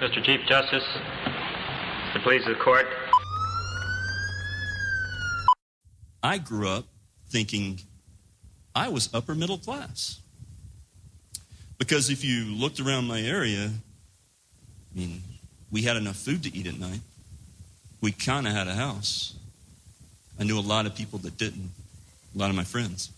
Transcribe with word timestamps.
Mr. 0.00 0.24
Chief 0.24 0.40
Justice, 0.48 0.84
the 2.14 2.20
pleas 2.20 2.40
of 2.46 2.56
the 2.56 2.64
court. 2.64 2.86
I 6.22 6.38
grew 6.38 6.70
up 6.70 6.86
thinking 7.28 7.80
I 8.74 8.88
was 8.88 9.10
upper 9.12 9.34
middle 9.34 9.58
class. 9.58 10.20
Because 11.76 12.08
if 12.08 12.24
you 12.24 12.46
looked 12.46 12.80
around 12.80 13.08
my 13.08 13.20
area, 13.20 13.66
I 13.66 14.98
mean, 14.98 15.20
we 15.70 15.82
had 15.82 15.98
enough 15.98 16.16
food 16.16 16.44
to 16.44 16.56
eat 16.56 16.66
at 16.66 16.78
night. 16.78 17.00
We 18.00 18.12
kind 18.12 18.46
of 18.46 18.54
had 18.54 18.68
a 18.68 18.74
house. 18.74 19.34
I 20.38 20.44
knew 20.44 20.58
a 20.58 20.60
lot 20.60 20.86
of 20.86 20.94
people 20.94 21.18
that 21.18 21.36
didn't, 21.36 21.72
a 22.34 22.38
lot 22.38 22.48
of 22.48 22.56
my 22.56 22.64
friends. 22.64 23.10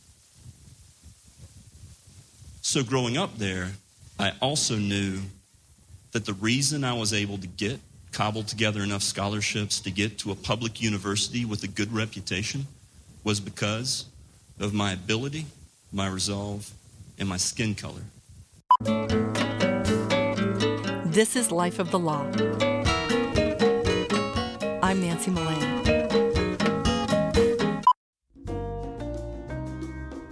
So 2.60 2.82
growing 2.82 3.16
up 3.16 3.38
there, 3.38 3.70
I 4.18 4.32
also 4.40 4.74
knew 4.74 5.20
that 6.12 6.26
the 6.26 6.34
reason 6.34 6.84
I 6.84 6.92
was 6.92 7.12
able 7.12 7.38
to 7.38 7.46
get 7.46 7.80
cobbled 8.12 8.46
together 8.46 8.82
enough 8.82 9.02
scholarships 9.02 9.80
to 9.80 9.90
get 9.90 10.18
to 10.18 10.30
a 10.30 10.34
public 10.34 10.82
university 10.82 11.44
with 11.44 11.64
a 11.64 11.68
good 11.68 11.92
reputation 11.92 12.66
was 13.24 13.40
because 13.40 14.04
of 14.60 14.74
my 14.74 14.92
ability, 14.92 15.46
my 15.92 16.06
resolve, 16.06 16.70
and 17.18 17.28
my 17.28 17.38
skin 17.38 17.74
color. 17.74 18.02
This 21.06 21.36
is 21.36 21.50
Life 21.50 21.78
of 21.78 21.90
the 21.90 21.98
Law. 21.98 22.26
I'm 24.82 25.00
Nancy 25.00 25.30
Mullane. 25.30 25.82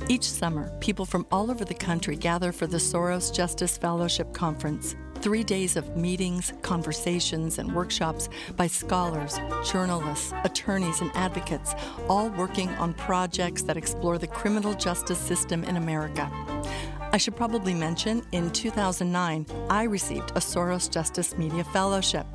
Each 0.09 0.25
summer, 0.25 0.71
people 0.81 1.07
from 1.07 1.27
all 1.31 1.51
over 1.51 1.65
the 1.65 1.75
country 1.75 2.17
gather 2.17 2.51
for 2.51 2.67
the 2.67 2.79
Soros 2.79 3.33
Justice 3.33 3.79
Fellowship 3.79 4.35
Conference. 4.35 4.97
Three 5.21 5.45
days 5.45 5.77
of 5.77 5.97
meetings, 5.99 6.53
conversations, 6.63 7.59
and 7.59 7.75
workshops 7.75 8.31
by 8.57 8.67
scholars, 8.67 9.39
journalists, 9.71 10.33
attorneys, 10.45 11.03
and 11.03 11.11
advocates, 11.15 11.75
all 12.09 12.31
working 12.31 12.71
on 12.71 12.95
projects 12.95 13.63
that 13.65 13.77
explore 13.77 14.17
the 14.17 14.27
criminal 14.27 14.73
justice 14.73 15.19
system 15.19 15.63
in 15.65 15.77
America. 15.77 16.31
I 17.13 17.19
should 17.19 17.37
probably 17.37 17.75
mention 17.75 18.23
in 18.33 18.51
2009, 18.51 19.45
I 19.69 19.83
received 19.83 20.31
a 20.31 20.41
Soros 20.41 20.91
Justice 20.91 21.37
Media 21.37 21.65
Fellowship. 21.65 22.27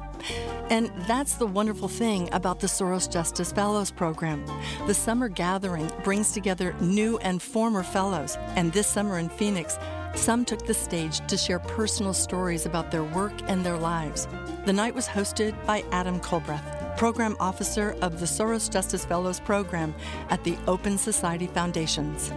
And 0.70 0.92
that's 1.08 1.36
the 1.36 1.46
wonderful 1.46 1.88
thing 1.88 2.28
about 2.34 2.60
the 2.60 2.68
Soros 2.68 3.12
Justice 3.12 3.52
Fellows 3.52 3.92
Program. 3.92 4.46
The 4.88 4.94
summer 4.94 5.30
gathering 5.30 5.90
brings 6.04 6.32
together 6.32 6.76
new 6.82 7.18
and 7.20 7.42
former 7.42 7.84
fellows, 7.84 8.36
and 8.56 8.74
this 8.74 8.88
summer 8.88 9.20
in 9.20 9.30
Phoenix, 9.30 9.78
some 10.18 10.46
took 10.46 10.66
the 10.66 10.74
stage 10.74 11.26
to 11.28 11.38
share 11.38 11.60
personal 11.60 12.14
stories 12.14 12.66
about 12.66 12.92
their 12.92 13.04
work 13.04 13.34
and 13.48 13.66
their 13.66 13.78
lives. 13.78 14.28
The 14.66 14.74
night 14.74 14.96
was 14.96 15.08
hosted 15.08 15.54
by 15.66 15.84
Adam 15.92 16.20
Culbreath, 16.20 16.98
Program 16.98 17.36
Officer 17.40 17.96
of 18.02 18.20
the 18.20 18.26
Soros 18.26 18.72
Justice 18.72 19.06
Fellows 19.06 19.40
Program 19.40 19.94
at 20.30 20.44
the 20.44 20.58
Open 20.68 20.98
Society 20.98 21.48
Foundations. 21.48 22.32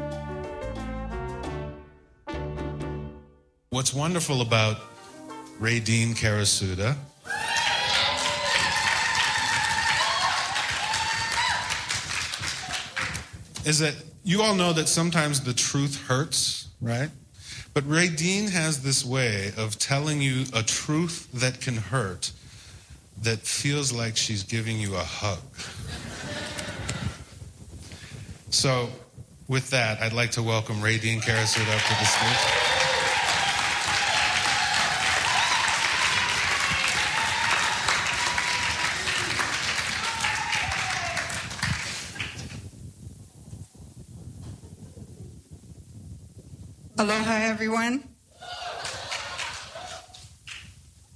What's 3.71 3.94
wonderful 3.94 4.41
about 4.41 4.78
RaeDeen 5.61 6.17
Karasuda 6.17 6.97
is 13.65 13.78
that 13.81 13.94
you 14.25 14.43
all 14.43 14.55
know 14.55 14.72
that 14.72 14.88
sometimes 14.88 15.43
the 15.43 15.53
truth 15.53 16.06
hurts, 16.06 16.69
right? 16.81 17.11
But 17.78 17.89
RaeDeen 17.89 18.50
has 18.50 18.83
this 18.83 19.05
way 19.05 19.53
of 19.56 19.78
telling 19.78 20.21
you 20.21 20.47
a 20.53 20.65
truth 20.65 21.28
that 21.33 21.61
can 21.61 21.77
hurt 21.77 22.33
that 23.22 23.39
feels 23.39 23.93
like 23.93 24.16
she's 24.16 24.43
giving 24.43 24.81
you 24.81 24.97
a 24.97 25.05
hug. 25.05 25.39
so, 28.50 28.88
with 29.47 29.71
that, 29.71 30.03
I'd 30.03 30.12
like 30.12 30.33
to 30.33 30.43
welcome 30.43 30.78
RaeDeen 30.78 31.19
up 31.69 31.81
to 31.83 31.94
the 31.94 32.05
stage. 32.05 32.68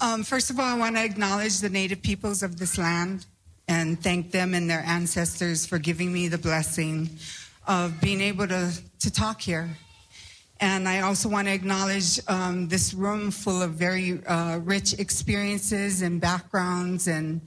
Um, 0.00 0.24
first 0.24 0.50
of 0.50 0.58
all, 0.58 0.64
I 0.64 0.76
want 0.76 0.96
to 0.96 1.04
acknowledge 1.04 1.60
the 1.60 1.68
native 1.68 2.02
peoples 2.02 2.42
of 2.42 2.58
this 2.58 2.76
land 2.76 3.26
and 3.68 4.02
thank 4.02 4.32
them 4.32 4.52
and 4.52 4.68
their 4.68 4.82
ancestors 4.84 5.64
for 5.64 5.78
giving 5.78 6.12
me 6.12 6.28
the 6.28 6.38
blessing 6.38 7.08
of 7.68 8.00
being 8.00 8.20
able 8.20 8.48
to, 8.48 8.72
to 8.98 9.10
talk 9.12 9.40
here. 9.40 9.70
And 10.60 10.88
I 10.88 11.00
also 11.00 11.28
want 11.28 11.48
to 11.48 11.54
acknowledge 11.54 12.20
um, 12.28 12.68
this 12.68 12.94
room 12.94 13.30
full 13.30 13.62
of 13.62 13.72
very 13.72 14.24
uh, 14.26 14.58
rich 14.58 14.98
experiences 14.98 16.02
and 16.02 16.20
backgrounds 16.20 17.08
and 17.08 17.40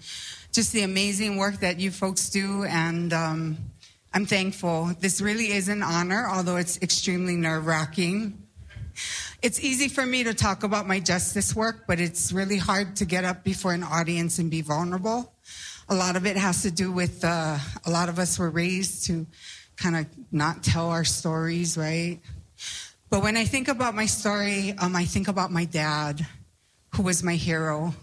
just 0.51 0.73
the 0.73 0.83
amazing 0.83 1.37
work 1.37 1.59
that 1.59 1.79
you 1.79 1.91
folks 1.91 2.29
do. 2.29 2.63
And 2.65 3.13
um, 3.13 3.57
I'm 4.13 4.25
thankful. 4.25 4.91
This 4.99 5.21
really 5.21 5.51
is 5.51 5.69
an 5.69 5.83
honor, 5.83 6.27
although 6.29 6.55
it's 6.55 6.81
extremely 6.81 7.35
nerve 7.35 7.65
wracking. 7.65 8.44
It's 9.41 9.59
easy 9.59 9.87
for 9.87 10.05
me 10.05 10.23
to 10.23 10.33
talk 10.33 10.63
about 10.63 10.87
my 10.87 10.99
justice 10.99 11.55
work, 11.55 11.85
but 11.87 11.99
it's 11.99 12.31
really 12.31 12.57
hard 12.57 12.95
to 12.97 13.05
get 13.05 13.25
up 13.25 13.43
before 13.43 13.73
an 13.73 13.83
audience 13.83 14.39
and 14.39 14.49
be 14.49 14.61
vulnerable. 14.61 15.33
A 15.89 15.95
lot 15.95 16.15
of 16.15 16.25
it 16.25 16.37
has 16.37 16.63
to 16.63 16.71
do 16.71 16.91
with 16.91 17.23
uh, 17.23 17.57
a 17.85 17.91
lot 17.91 18.09
of 18.09 18.17
us 18.17 18.39
were 18.39 18.49
raised 18.49 19.05
to 19.07 19.27
kind 19.77 19.95
of 19.95 20.07
not 20.31 20.63
tell 20.63 20.89
our 20.89 21.03
stories, 21.03 21.77
right? 21.77 22.19
But 23.09 23.21
when 23.21 23.37
I 23.37 23.45
think 23.45 23.67
about 23.67 23.93
my 23.93 24.07
story, 24.07 24.73
um, 24.77 24.95
I 24.95 25.05
think 25.05 25.27
about 25.27 25.51
my 25.51 25.65
dad, 25.65 26.25
who 26.95 27.03
was 27.03 27.23
my 27.23 27.35
hero. 27.35 27.93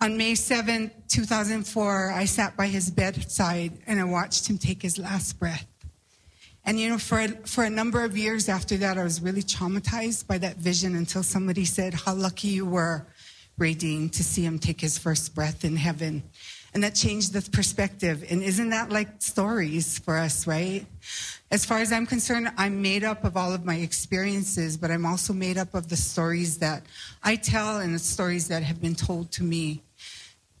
On 0.00 0.16
May 0.16 0.34
7, 0.34 0.90
2004, 1.08 2.12
I 2.12 2.24
sat 2.26 2.56
by 2.56 2.66
his 2.66 2.90
bedside 2.90 3.72
and 3.86 3.98
I 3.98 4.04
watched 4.04 4.48
him 4.48 4.58
take 4.58 4.82
his 4.82 4.98
last 4.98 5.38
breath. 5.38 5.66
And 6.66 6.80
you 6.80 6.88
know, 6.88 6.98
for 6.98 7.28
for 7.44 7.64
a 7.64 7.70
number 7.70 8.04
of 8.04 8.16
years 8.16 8.48
after 8.48 8.76
that, 8.78 8.96
I 8.96 9.04
was 9.04 9.20
really 9.20 9.42
traumatized 9.42 10.26
by 10.26 10.38
that 10.38 10.56
vision 10.56 10.96
until 10.96 11.22
somebody 11.22 11.64
said, 11.64 11.92
How 11.92 12.14
lucky 12.14 12.48
you 12.48 12.64
were, 12.64 13.06
RaeDeen, 13.58 14.10
to 14.12 14.24
see 14.24 14.44
him 14.44 14.58
take 14.58 14.80
his 14.80 14.96
first 14.96 15.34
breath 15.34 15.64
in 15.64 15.76
heaven. 15.76 16.22
And 16.72 16.82
that 16.82 16.96
changed 16.96 17.32
the 17.32 17.48
perspective. 17.50 18.24
And 18.28 18.42
isn't 18.42 18.70
that 18.70 18.90
like 18.90 19.22
stories 19.22 19.98
for 20.00 20.18
us, 20.18 20.44
right? 20.44 20.84
As 21.52 21.64
far 21.64 21.78
as 21.78 21.92
I'm 21.92 22.04
concerned, 22.04 22.50
I'm 22.56 22.82
made 22.82 23.04
up 23.04 23.22
of 23.22 23.36
all 23.36 23.54
of 23.54 23.64
my 23.64 23.76
experiences, 23.76 24.76
but 24.76 24.90
I'm 24.90 25.06
also 25.06 25.32
made 25.32 25.56
up 25.56 25.74
of 25.74 25.88
the 25.88 25.96
stories 25.96 26.58
that 26.58 26.82
I 27.22 27.36
tell 27.36 27.78
and 27.78 27.94
the 27.94 28.00
stories 28.00 28.48
that 28.48 28.64
have 28.64 28.80
been 28.80 28.96
told 28.96 29.30
to 29.32 29.44
me. 29.44 29.82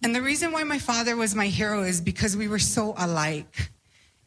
And 0.04 0.14
the 0.14 0.22
reason 0.22 0.52
why 0.52 0.62
my 0.62 0.78
father 0.78 1.16
was 1.16 1.34
my 1.34 1.48
hero 1.48 1.82
is 1.82 2.00
because 2.00 2.36
we 2.36 2.46
were 2.46 2.60
so 2.60 2.94
alike. 2.96 3.70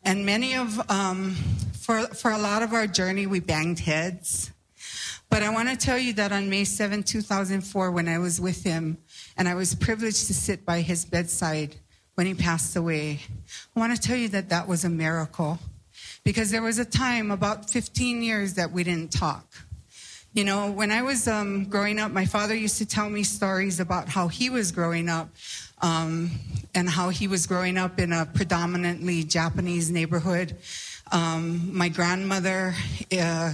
And 0.03 0.25
many 0.25 0.55
of, 0.55 0.79
um, 0.89 1.35
for, 1.73 2.01
for 2.07 2.31
a 2.31 2.37
lot 2.37 2.63
of 2.63 2.73
our 2.73 2.87
journey, 2.87 3.27
we 3.27 3.39
banged 3.39 3.79
heads. 3.79 4.51
But 5.29 5.43
I 5.43 5.49
want 5.49 5.69
to 5.69 5.75
tell 5.75 5.97
you 5.97 6.13
that 6.13 6.31
on 6.31 6.49
May 6.49 6.63
7, 6.63 7.03
2004, 7.03 7.91
when 7.91 8.07
I 8.07 8.17
was 8.17 8.39
with 8.39 8.63
him 8.63 8.97
and 9.35 9.47
I 9.47 9.55
was 9.55 9.75
privileged 9.75 10.27
to 10.27 10.33
sit 10.33 10.65
by 10.65 10.81
his 10.81 11.03
bedside 11.03 11.75
when 12.15 12.25
he 12.25 12.33
passed 12.33 12.75
away, 12.75 13.19
I 13.75 13.79
want 13.79 13.95
to 13.95 14.01
tell 14.01 14.15
you 14.15 14.29
that 14.29 14.49
that 14.49 14.67
was 14.67 14.85
a 14.85 14.89
miracle. 14.89 15.59
Because 16.23 16.51
there 16.51 16.61
was 16.61 16.79
a 16.79 16.85
time, 16.85 17.31
about 17.31 17.69
15 17.69 18.21
years, 18.21 18.53
that 18.55 18.71
we 18.71 18.83
didn't 18.83 19.11
talk. 19.11 19.45
You 20.33 20.43
know, 20.43 20.71
when 20.71 20.91
I 20.91 21.01
was 21.01 21.27
um, 21.27 21.65
growing 21.65 21.99
up, 21.99 22.11
my 22.11 22.25
father 22.25 22.55
used 22.55 22.77
to 22.77 22.85
tell 22.85 23.09
me 23.09 23.23
stories 23.23 23.79
about 23.79 24.07
how 24.09 24.27
he 24.27 24.49
was 24.49 24.71
growing 24.71 25.09
up 25.09 25.29
um, 25.81 26.31
and 26.75 26.89
how 26.89 27.09
he 27.09 27.27
was 27.27 27.47
growing 27.47 27.77
up 27.77 27.99
in 27.99 28.13
a 28.13 28.25
predominantly 28.25 29.23
Japanese 29.23 29.89
neighborhood. 29.89 30.57
Um, 31.11 31.75
my 31.75 31.89
grandmother 31.89 32.75
uh, 33.17 33.53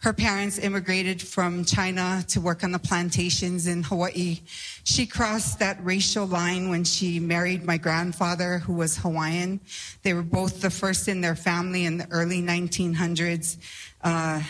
her 0.00 0.12
parents 0.12 0.58
immigrated 0.58 1.20
from 1.20 1.64
China 1.64 2.24
to 2.28 2.40
work 2.40 2.62
on 2.62 2.70
the 2.70 2.78
plantations 2.78 3.66
in 3.66 3.82
Hawaii. 3.82 4.38
She 4.84 5.06
crossed 5.06 5.58
that 5.58 5.84
racial 5.84 6.24
line 6.24 6.70
when 6.70 6.84
she 6.84 7.18
married 7.18 7.64
my 7.64 7.78
grandfather, 7.78 8.58
who 8.58 8.74
was 8.74 8.96
Hawaiian. 8.96 9.60
They 10.04 10.14
were 10.14 10.22
both 10.22 10.60
the 10.60 10.70
first 10.70 11.08
in 11.08 11.20
their 11.20 11.34
family 11.34 11.84
in 11.84 11.98
the 11.98 12.06
early 12.12 12.40
1900s 12.40 13.56
uh, 14.02 14.42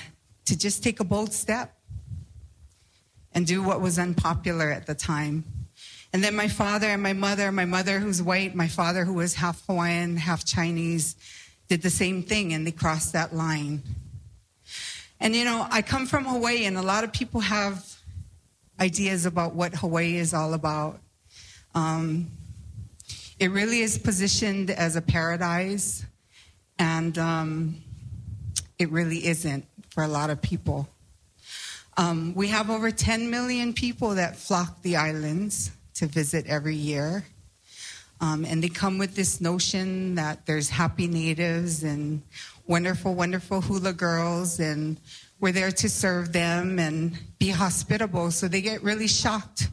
to 0.44 0.58
just 0.58 0.82
take 0.82 1.00
a 1.00 1.04
bold 1.04 1.32
step 1.32 1.74
and 3.32 3.46
do 3.46 3.62
what 3.62 3.80
was 3.80 3.98
unpopular 3.98 4.70
at 4.70 4.86
the 4.86 4.94
time. 4.94 5.44
And 6.12 6.24
then 6.24 6.34
my 6.34 6.48
father 6.48 6.86
and 6.86 7.02
my 7.02 7.12
mother, 7.12 7.52
my 7.52 7.66
mother 7.66 7.98
who's 7.98 8.22
white, 8.22 8.54
my 8.54 8.68
father 8.68 9.04
who 9.04 9.14
was 9.14 9.34
half 9.34 9.64
Hawaiian, 9.66 10.16
half 10.16 10.44
Chinese, 10.44 11.16
did 11.68 11.82
the 11.82 11.90
same 11.90 12.22
thing 12.22 12.54
and 12.54 12.66
they 12.66 12.70
crossed 12.70 13.12
that 13.12 13.34
line. 13.34 13.82
And 15.20 15.34
you 15.34 15.44
know, 15.44 15.66
I 15.70 15.82
come 15.82 16.06
from 16.06 16.24
Hawaii, 16.24 16.64
and 16.64 16.76
a 16.78 16.82
lot 16.82 17.02
of 17.02 17.12
people 17.12 17.40
have 17.40 17.84
ideas 18.78 19.26
about 19.26 19.54
what 19.54 19.74
Hawaii 19.74 20.16
is 20.16 20.32
all 20.32 20.54
about. 20.54 21.00
Um, 21.74 22.30
it 23.40 23.50
really 23.50 23.80
is 23.80 23.98
positioned 23.98 24.70
as 24.70 24.94
a 24.94 25.02
paradise, 25.02 26.04
and 26.78 27.18
um, 27.18 27.82
it 28.78 28.90
really 28.90 29.26
isn't 29.26 29.66
for 29.90 30.04
a 30.04 30.08
lot 30.08 30.30
of 30.30 30.40
people. 30.40 30.88
Um, 31.96 32.32
we 32.36 32.46
have 32.48 32.70
over 32.70 32.92
10 32.92 33.28
million 33.28 33.72
people 33.72 34.10
that 34.10 34.36
flock 34.36 34.82
the 34.82 34.96
islands 34.96 35.72
to 35.98 36.06
visit 36.06 36.46
every 36.46 36.76
year. 36.76 37.24
Um, 38.20 38.44
and 38.44 38.62
they 38.62 38.68
come 38.68 38.98
with 38.98 39.14
this 39.14 39.40
notion 39.40 40.14
that 40.16 40.46
there's 40.46 40.68
happy 40.68 41.06
natives 41.06 41.84
and 41.84 42.22
wonderful, 42.66 43.14
wonderful 43.14 43.60
hula 43.60 43.92
girls, 43.92 44.58
and 44.60 44.98
we're 45.40 45.52
there 45.52 45.70
to 45.70 45.88
serve 45.88 46.32
them 46.32 46.78
and 46.78 47.18
be 47.38 47.50
hospitable. 47.50 48.30
So 48.30 48.48
they 48.48 48.60
get 48.60 48.82
really 48.82 49.06
shocked 49.06 49.68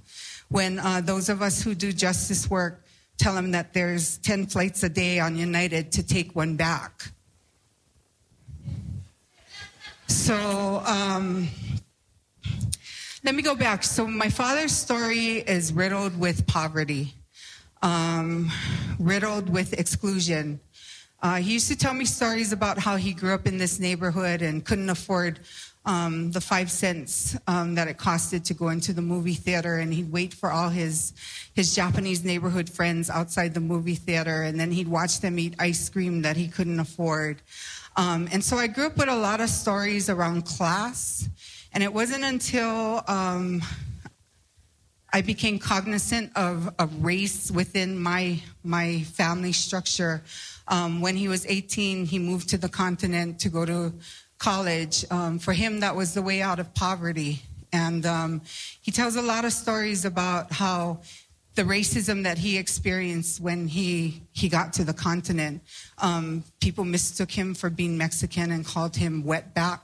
when 0.49 0.79
uh, 0.79 1.01
those 1.01 1.29
of 1.29 1.41
us 1.41 1.61
who 1.61 1.73
do 1.73 1.91
justice 1.91 2.49
work 2.49 2.83
tell 3.17 3.33
them 3.33 3.51
that 3.51 3.73
there's 3.73 4.17
10 4.19 4.47
flights 4.47 4.83
a 4.83 4.89
day 4.89 5.19
on 5.19 5.35
United 5.35 5.91
to 5.93 6.03
take 6.03 6.35
one 6.35 6.55
back. 6.55 7.11
So, 10.07 10.83
um, 10.85 11.47
let 13.25 13.33
me 13.33 13.41
go 13.41 13.55
back. 13.55 13.83
So, 13.83 14.05
my 14.05 14.29
father's 14.29 14.71
story 14.71 15.39
is 15.39 15.73
riddled 15.73 16.17
with 16.17 16.45
poverty 16.45 17.15
um, 17.81 18.51
riddled 18.99 19.49
with 19.49 19.73
exclusion. 19.73 20.59
Uh, 21.21 21.35
he 21.35 21.53
used 21.53 21.67
to 21.67 21.75
tell 21.75 21.93
me 21.93 22.05
stories 22.05 22.51
about 22.51 22.77
how 22.77 22.95
he 22.95 23.13
grew 23.13 23.33
up 23.33 23.47
in 23.47 23.57
this 23.57 23.79
neighborhood 23.79 24.41
and 24.41 24.65
couldn't 24.65 24.89
afford 24.89 25.39
um, 25.85 26.31
the 26.31 26.41
five 26.41 26.71
cents 26.71 27.37
um, 27.47 27.75
that 27.75 27.87
it 27.87 27.97
costed 27.97 28.43
to 28.43 28.53
go 28.55 28.69
into 28.69 28.91
the 28.91 29.01
movie 29.01 29.35
theater, 29.35 29.77
and 29.77 29.93
he'd 29.93 30.11
wait 30.11 30.33
for 30.33 30.51
all 30.51 30.69
his 30.69 31.13
his 31.53 31.75
Japanese 31.75 32.23
neighborhood 32.23 32.69
friends 32.69 33.09
outside 33.09 33.53
the 33.53 33.59
movie 33.59 33.95
theater, 33.95 34.43
and 34.43 34.59
then 34.59 34.71
he'd 34.71 34.87
watch 34.87 35.21
them 35.21 35.37
eat 35.37 35.55
ice 35.59 35.89
cream 35.89 36.21
that 36.23 36.37
he 36.37 36.47
couldn't 36.47 36.79
afford. 36.79 37.41
Um, 37.97 38.27
and 38.31 38.43
so 38.43 38.57
I 38.57 38.67
grew 38.67 38.87
up 38.87 38.97
with 38.97 39.09
a 39.09 39.15
lot 39.15 39.41
of 39.41 39.49
stories 39.49 40.09
around 40.09 40.45
class, 40.45 41.29
and 41.75 41.83
it 41.83 41.93
wasn't 41.93 42.23
until 42.23 43.03
um, 43.09 43.61
I 45.11 45.21
became 45.21 45.59
cognizant 45.59 46.31
of, 46.35 46.73
a 46.79 46.87
race 46.87 47.51
within 47.51 47.99
my 47.99 48.41
my 48.63 49.01
family 49.01 49.51
structure. 49.51 50.23
Um, 50.69 51.01
when 51.01 51.15
he 51.17 51.27
was 51.27 51.45
18, 51.45 52.05
he 52.05 52.17
moved 52.17 52.49
to 52.49 52.57
the 52.57 52.69
continent 52.69 53.39
to 53.41 53.49
go 53.49 53.65
to 53.65 53.93
college. 54.39 55.05
Um, 55.11 55.37
for 55.37 55.51
him, 55.53 55.81
that 55.81 55.95
was 55.95 56.13
the 56.13 56.21
way 56.21 56.41
out 56.41 56.59
of 56.59 56.73
poverty. 56.73 57.41
And 57.73 58.05
um, 58.05 58.41
he 58.81 58.91
tells 58.91 59.17
a 59.17 59.21
lot 59.21 59.43
of 59.43 59.51
stories 59.51 60.05
about 60.05 60.53
how 60.53 61.01
the 61.55 61.63
racism 61.63 62.23
that 62.23 62.37
he 62.37 62.57
experienced 62.57 63.41
when 63.41 63.67
he, 63.67 64.21
he 64.31 64.49
got 64.49 64.73
to 64.73 64.83
the 64.83 64.93
continent. 64.93 65.61
Um, 65.97 66.43
people 66.61 66.83
mistook 66.83 67.31
him 67.31 67.53
for 67.53 67.69
being 67.69 67.97
Mexican 67.97 68.51
and 68.51 68.65
called 68.65 68.95
him 68.95 69.23
wetback. 69.23 69.79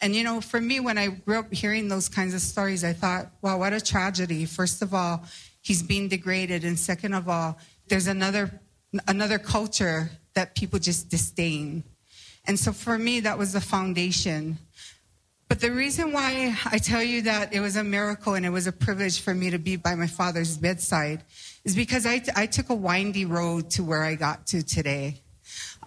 And 0.00 0.14
you 0.14 0.24
know, 0.24 0.40
for 0.40 0.60
me, 0.60 0.80
when 0.80 0.98
I 0.98 1.08
grew 1.08 1.38
up 1.38 1.52
hearing 1.52 1.88
those 1.88 2.08
kinds 2.08 2.34
of 2.34 2.40
stories, 2.40 2.84
I 2.84 2.92
thought, 2.92 3.30
wow, 3.42 3.58
what 3.58 3.72
a 3.72 3.80
tragedy. 3.80 4.44
First 4.44 4.82
of 4.82 4.92
all, 4.92 5.24
he's 5.62 5.82
being 5.82 6.08
degraded. 6.08 6.64
And 6.64 6.78
second 6.78 7.14
of 7.14 7.28
all, 7.28 7.58
there's 7.88 8.06
another, 8.06 8.60
another 9.08 9.38
culture 9.38 10.10
that 10.34 10.54
people 10.54 10.78
just 10.78 11.08
disdain. 11.08 11.82
And 12.46 12.58
so 12.58 12.72
for 12.72 12.98
me, 12.98 13.20
that 13.20 13.38
was 13.38 13.52
the 13.54 13.60
foundation. 13.60 14.58
But 15.48 15.60
the 15.60 15.70
reason 15.70 16.12
why 16.12 16.56
I 16.64 16.78
tell 16.78 17.02
you 17.02 17.22
that 17.22 17.54
it 17.54 17.60
was 17.60 17.76
a 17.76 17.84
miracle 17.84 18.34
and 18.34 18.44
it 18.44 18.50
was 18.50 18.66
a 18.66 18.72
privilege 18.72 19.20
for 19.20 19.32
me 19.34 19.50
to 19.50 19.58
be 19.58 19.76
by 19.76 19.94
my 19.94 20.06
father's 20.06 20.58
bedside 20.58 21.22
is 21.64 21.76
because 21.76 22.04
I, 22.04 22.22
I 22.34 22.46
took 22.46 22.68
a 22.68 22.74
windy 22.74 23.24
road 23.24 23.70
to 23.70 23.84
where 23.84 24.02
I 24.02 24.16
got 24.16 24.46
to 24.48 24.62
today. 24.62 25.22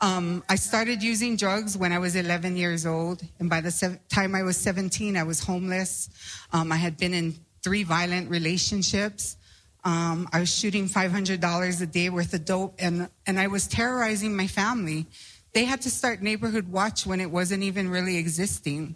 Um, 0.01 0.43
I 0.47 0.55
started 0.55 1.03
using 1.03 1.35
drugs 1.35 1.77
when 1.77 1.91
I 1.91 1.99
was 1.99 2.15
11 2.15 2.55
years 2.55 2.85
old, 2.85 3.21
and 3.39 3.49
by 3.49 3.59
the 3.59 3.71
se- 3.71 3.99
time 4.07 4.33
I 4.33 4.43
was 4.43 4.55
17, 4.55 5.17
I 5.17 5.23
was 5.23 5.41
homeless. 5.43 6.09
Um, 6.53 6.71
I 6.71 6.77
had 6.77 6.97
been 6.97 7.13
in 7.13 7.35
three 7.63 7.83
violent 7.83 8.29
relationships. 8.29 9.35
Um, 9.83 10.29
I 10.31 10.39
was 10.39 10.53
shooting 10.53 10.87
$500 10.87 11.81
a 11.81 11.85
day 11.85 12.09
worth 12.09 12.33
of 12.33 12.45
dope, 12.45 12.75
and, 12.79 13.09
and 13.27 13.39
I 13.39 13.47
was 13.47 13.67
terrorizing 13.67 14.35
my 14.35 14.47
family. 14.47 15.05
They 15.53 15.65
had 15.65 15.81
to 15.81 15.91
start 15.91 16.21
neighborhood 16.21 16.71
watch 16.71 17.05
when 17.05 17.19
it 17.19 17.29
wasn't 17.29 17.63
even 17.63 17.89
really 17.89 18.17
existing 18.17 18.95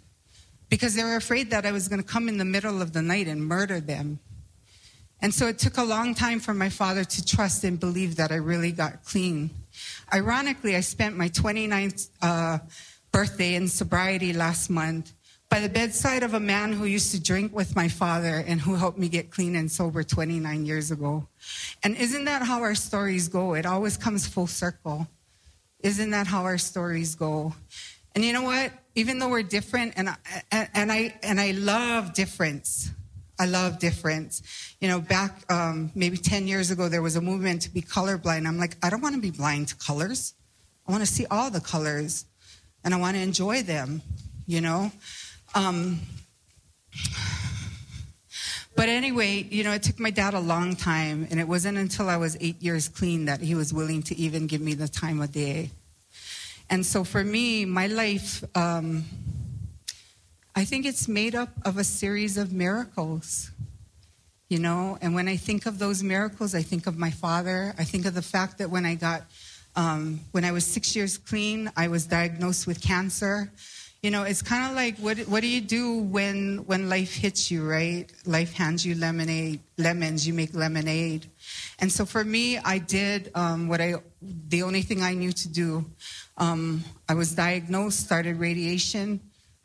because 0.70 0.94
they 0.94 1.04
were 1.04 1.16
afraid 1.16 1.50
that 1.50 1.66
I 1.66 1.72
was 1.72 1.88
going 1.88 2.00
to 2.00 2.06
come 2.06 2.28
in 2.28 2.38
the 2.38 2.44
middle 2.44 2.80
of 2.80 2.92
the 2.92 3.02
night 3.02 3.28
and 3.28 3.44
murder 3.44 3.80
them. 3.80 4.20
And 5.20 5.32
so 5.32 5.46
it 5.46 5.58
took 5.58 5.76
a 5.76 5.84
long 5.84 6.14
time 6.14 6.40
for 6.40 6.54
my 6.54 6.68
father 6.68 7.04
to 7.04 7.24
trust 7.24 7.64
and 7.64 7.78
believe 7.78 8.16
that 8.16 8.32
I 8.32 8.36
really 8.36 8.72
got 8.72 9.04
clean. 9.04 9.50
Ironically, 10.12 10.76
I 10.76 10.80
spent 10.80 11.16
my 11.16 11.28
29th 11.28 12.10
uh, 12.22 12.58
birthday 13.12 13.54
in 13.54 13.68
sobriety 13.68 14.32
last 14.32 14.70
month 14.70 15.12
by 15.48 15.60
the 15.60 15.68
bedside 15.68 16.22
of 16.22 16.34
a 16.34 16.40
man 16.40 16.72
who 16.72 16.84
used 16.84 17.12
to 17.12 17.22
drink 17.22 17.54
with 17.54 17.76
my 17.76 17.86
father 17.86 18.42
and 18.46 18.60
who 18.60 18.74
helped 18.74 18.98
me 18.98 19.08
get 19.08 19.30
clean 19.30 19.54
and 19.54 19.70
sober 19.70 20.02
29 20.02 20.66
years 20.66 20.90
ago. 20.90 21.28
And 21.82 21.96
isn't 21.96 22.24
that 22.24 22.42
how 22.42 22.62
our 22.62 22.74
stories 22.74 23.28
go? 23.28 23.54
It 23.54 23.66
always 23.66 23.96
comes 23.96 24.26
full 24.26 24.48
circle. 24.48 25.06
Isn't 25.80 26.10
that 26.10 26.26
how 26.26 26.42
our 26.42 26.58
stories 26.58 27.14
go? 27.14 27.54
And 28.14 28.24
you 28.24 28.32
know 28.32 28.42
what? 28.42 28.72
Even 28.94 29.18
though 29.18 29.28
we're 29.28 29.42
different, 29.42 29.94
and 29.96 30.08
I, 30.08 30.16
and 30.50 30.90
I 30.90 31.14
and 31.22 31.40
I 31.40 31.50
love 31.50 32.14
difference. 32.14 32.90
I 33.38 33.46
love 33.46 33.78
difference. 33.78 34.42
You 34.80 34.88
know, 34.88 35.00
back 35.00 35.50
um, 35.50 35.90
maybe 35.94 36.16
10 36.16 36.46
years 36.46 36.70
ago, 36.70 36.88
there 36.88 37.02
was 37.02 37.16
a 37.16 37.20
movement 37.20 37.62
to 37.62 37.70
be 37.70 37.82
colorblind. 37.82 38.46
I'm 38.46 38.58
like, 38.58 38.76
I 38.82 38.90
don't 38.90 39.00
want 39.00 39.14
to 39.14 39.20
be 39.20 39.30
blind 39.30 39.68
to 39.68 39.76
colors. 39.76 40.34
I 40.86 40.92
want 40.92 41.02
to 41.02 41.10
see 41.10 41.26
all 41.30 41.50
the 41.50 41.60
colors 41.60 42.26
and 42.84 42.94
I 42.94 42.98
want 42.98 43.16
to 43.16 43.22
enjoy 43.22 43.62
them, 43.62 44.02
you 44.46 44.60
know? 44.60 44.92
Um, 45.54 46.00
but 48.76 48.88
anyway, 48.88 49.46
you 49.50 49.64
know, 49.64 49.72
it 49.72 49.82
took 49.82 50.00
my 50.00 50.10
dad 50.10 50.34
a 50.34 50.40
long 50.40 50.74
time, 50.74 51.28
and 51.30 51.38
it 51.38 51.46
wasn't 51.46 51.78
until 51.78 52.08
I 52.08 52.16
was 52.16 52.36
eight 52.40 52.60
years 52.60 52.88
clean 52.88 53.26
that 53.26 53.40
he 53.40 53.54
was 53.54 53.72
willing 53.72 54.02
to 54.04 54.16
even 54.16 54.46
give 54.46 54.60
me 54.60 54.74
the 54.74 54.88
time 54.88 55.20
of 55.20 55.32
day. 55.32 55.70
And 56.68 56.84
so 56.84 57.04
for 57.04 57.22
me, 57.22 57.64
my 57.64 57.86
life, 57.86 58.42
um, 58.56 59.04
I 60.56 60.64
think 60.64 60.86
it's 60.86 61.08
made 61.08 61.34
up 61.34 61.48
of 61.64 61.78
a 61.78 61.84
series 61.84 62.36
of 62.36 62.52
miracles, 62.52 63.50
you 64.48 64.60
know. 64.60 64.96
And 65.02 65.12
when 65.12 65.26
I 65.26 65.36
think 65.36 65.66
of 65.66 65.80
those 65.80 66.04
miracles, 66.04 66.54
I 66.54 66.62
think 66.62 66.86
of 66.86 66.96
my 66.96 67.10
father. 67.10 67.74
I 67.76 67.82
think 67.82 68.06
of 68.06 68.14
the 68.14 68.22
fact 68.22 68.58
that 68.58 68.70
when 68.70 68.86
I 68.86 68.94
got, 68.94 69.22
um, 69.74 70.20
when 70.30 70.44
I 70.44 70.52
was 70.52 70.64
six 70.64 70.94
years 70.94 71.18
clean, 71.18 71.72
I 71.76 71.88
was 71.88 72.06
diagnosed 72.06 72.68
with 72.68 72.80
cancer. 72.80 73.50
You 74.00 74.12
know, 74.12 74.22
it's 74.22 74.42
kind 74.42 74.70
of 74.70 74.76
like 74.76 74.96
what 74.98 75.18
what 75.26 75.40
do 75.40 75.48
you 75.48 75.60
do 75.60 75.98
when 75.98 76.58
when 76.66 76.88
life 76.88 77.12
hits 77.12 77.50
you, 77.50 77.68
right? 77.68 78.06
Life 78.24 78.52
hands 78.52 78.86
you 78.86 78.94
lemonade, 78.94 79.58
lemons, 79.76 80.24
you 80.24 80.34
make 80.34 80.54
lemonade. 80.54 81.26
And 81.80 81.90
so 81.90 82.04
for 82.06 82.22
me, 82.22 82.58
I 82.58 82.78
did 82.78 83.32
um, 83.34 83.66
what 83.66 83.80
I 83.80 83.94
the 84.22 84.62
only 84.62 84.82
thing 84.82 85.02
I 85.02 85.14
knew 85.14 85.32
to 85.32 85.48
do. 85.48 85.84
Um, 86.36 86.84
I 87.08 87.14
was 87.14 87.34
diagnosed, 87.34 87.98
started 87.98 88.38
radiation 88.38 89.18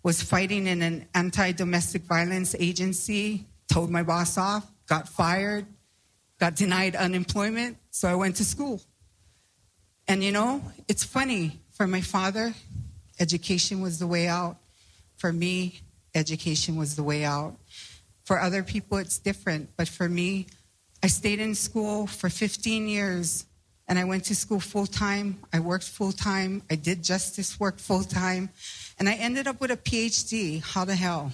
was 0.03 0.21
fighting 0.21 0.67
in 0.67 0.81
an 0.81 1.07
anti 1.13 1.51
domestic 1.51 2.03
violence 2.03 2.55
agency, 2.59 3.45
told 3.71 3.89
my 3.89 4.03
boss 4.03 4.37
off, 4.37 4.69
got 4.87 5.07
fired, 5.07 5.65
got 6.39 6.55
denied 6.55 6.95
unemployment, 6.95 7.77
so 7.91 8.07
I 8.07 8.15
went 8.15 8.37
to 8.37 8.45
school. 8.45 8.81
And 10.07 10.23
you 10.23 10.31
know, 10.31 10.63
it's 10.87 11.03
funny, 11.03 11.59
for 11.71 11.85
my 11.85 12.01
father, 12.01 12.53
education 13.19 13.81
was 13.81 13.99
the 13.99 14.07
way 14.07 14.27
out. 14.27 14.57
For 15.17 15.31
me, 15.31 15.81
education 16.15 16.77
was 16.77 16.95
the 16.95 17.03
way 17.03 17.25
out. 17.25 17.55
For 18.23 18.39
other 18.39 18.63
people, 18.63 18.97
it's 18.97 19.19
different, 19.19 19.69
but 19.75 19.87
for 19.87 20.07
me, 20.07 20.47
I 21.03 21.07
stayed 21.07 21.39
in 21.39 21.55
school 21.55 22.07
for 22.07 22.29
15 22.29 22.87
years 22.87 23.45
and 23.87 23.97
I 23.97 24.03
went 24.03 24.25
to 24.25 24.35
school 24.35 24.59
full 24.59 24.85
time. 24.85 25.39
I 25.51 25.59
worked 25.59 25.85
full 25.85 26.11
time. 26.11 26.61
I 26.69 26.75
did 26.75 27.03
justice 27.03 27.59
work 27.59 27.79
full 27.79 28.03
time. 28.03 28.49
And 28.99 29.07
I 29.07 29.13
ended 29.13 29.47
up 29.47 29.61
with 29.61 29.71
a 29.71 29.77
PhD. 29.77 30.61
How 30.61 30.83
the 30.83 30.95
hell? 30.95 31.31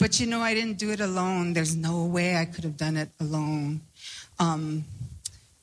But 0.00 0.18
you 0.18 0.26
know, 0.26 0.40
I 0.40 0.54
didn't 0.54 0.78
do 0.78 0.90
it 0.90 1.00
alone. 1.00 1.52
There's 1.52 1.76
no 1.76 2.06
way 2.06 2.34
I 2.34 2.46
could 2.46 2.64
have 2.64 2.76
done 2.76 2.96
it 2.96 3.10
alone. 3.20 3.82
Um, 4.38 4.84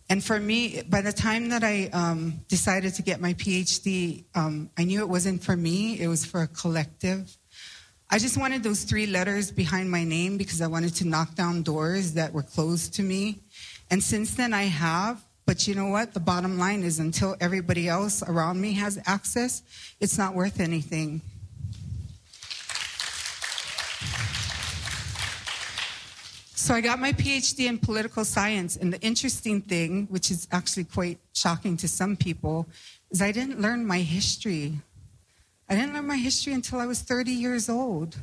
and 0.09 0.23
for 0.23 0.39
me, 0.39 0.83
by 0.83 1.01
the 1.01 1.11
time 1.11 1.49
that 1.49 1.63
I 1.63 1.89
um, 1.91 2.39
decided 2.47 2.93
to 2.93 3.01
get 3.01 3.19
my 3.19 3.33
PhD, 3.33 4.23
um, 4.35 4.69
I 4.77 4.83
knew 4.83 5.01
it 5.01 5.09
wasn't 5.09 5.43
for 5.43 5.57
me, 5.57 5.99
it 5.99 6.07
was 6.07 6.23
for 6.23 6.43
a 6.43 6.47
collective. 6.47 7.35
I 8.09 8.19
just 8.19 8.37
wanted 8.37 8.63
those 8.63 8.83
three 8.83 9.07
letters 9.07 9.51
behind 9.51 9.91
my 9.91 10.05
name 10.05 10.37
because 10.37 10.61
I 10.61 10.67
wanted 10.67 10.95
to 10.95 11.07
knock 11.07 11.35
down 11.35 11.63
doors 11.63 12.13
that 12.13 12.31
were 12.31 12.43
closed 12.43 12.93
to 12.93 13.03
me. 13.03 13.39
And 13.89 14.03
since 14.03 14.35
then, 14.35 14.53
I 14.53 14.63
have. 14.63 15.23
But 15.45 15.67
you 15.67 15.75
know 15.75 15.87
what? 15.87 16.13
The 16.13 16.19
bottom 16.19 16.57
line 16.57 16.83
is 16.83 16.99
until 16.99 17.37
everybody 17.39 17.87
else 17.87 18.21
around 18.21 18.59
me 18.59 18.73
has 18.73 18.99
access, 19.05 19.63
it's 20.01 20.17
not 20.17 20.35
worth 20.35 20.59
anything. 20.59 21.21
So 26.67 26.73
I 26.73 26.81
got 26.81 26.99
my 26.99 27.13
PhD 27.13 27.67
in 27.69 27.77
political 27.77 28.25
science. 28.25 28.75
And 28.75 28.91
the 28.91 28.99
interesting 28.99 29.61
thing, 29.61 30.07
which 30.09 30.29
is 30.29 30.49
actually 30.51 30.83
quite 30.83 31.17
shocking 31.31 31.77
to 31.77 31.87
some 31.87 32.17
people, 32.17 32.67
is 33.09 33.21
I 33.21 33.31
didn't 33.31 33.61
learn 33.61 33.85
my 33.85 33.99
history. 33.99 34.73
I 35.69 35.75
didn't 35.75 35.93
learn 35.93 36.07
my 36.07 36.17
history 36.17 36.51
until 36.51 36.81
I 36.81 36.85
was 36.85 36.99
30 36.99 37.31
years 37.31 37.69
old. 37.69 38.17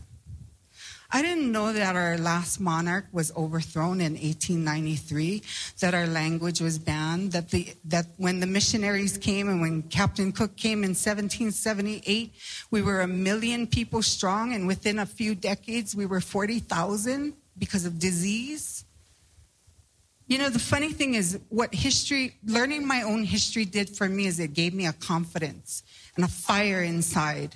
I 1.15 1.23
didn't 1.23 1.53
know 1.53 1.73
that 1.73 1.95
our 1.95 2.19
last 2.19 2.59
monarch 2.59 3.07
was 3.13 3.31
overthrown 3.37 4.01
in 4.01 4.15
1893, 4.15 5.45
that 5.79 5.95
our 5.95 6.09
language 6.09 6.61
was 6.61 6.77
banned, 6.77 7.31
that, 7.31 7.51
the, 7.51 7.69
that 7.85 8.07
when 8.17 8.41
the 8.41 8.49
missionaries 8.49 9.17
came 9.17 9.49
and 9.49 9.61
when 9.61 9.83
Captain 9.83 10.33
Cook 10.33 10.57
came 10.57 10.79
in 10.79 10.91
1778, 10.91 12.33
we 12.73 12.83
were 12.83 13.03
a 13.03 13.07
million 13.07 13.69
people 13.69 14.03
strong, 14.03 14.55
and 14.55 14.67
within 14.67 14.99
a 14.99 15.07
few 15.07 15.37
decades, 15.37 15.95
we 15.95 16.05
were 16.05 16.21
40,000 16.21 17.33
because 17.59 17.85
of 17.85 18.01
disease. 18.01 18.85
You 20.27 20.39
know, 20.39 20.49
the 20.49 20.59
funny 20.59 20.91
thing 20.91 21.15
is, 21.15 21.39
what 21.49 21.73
history, 21.73 22.35
learning 22.45 22.89
my 22.89 23.03
own 23.03 23.23
history 23.23 23.65
did 23.65 23.97
for 23.97 24.09
me 24.09 24.27
is 24.27 24.41
it 24.41 24.53
gave 24.53 24.75
me 24.75 24.87
a 24.87 24.93
confidence 24.93 25.85
and 26.17 26.25
a 26.25 26.29
fire 26.29 26.83
inside. 26.83 27.55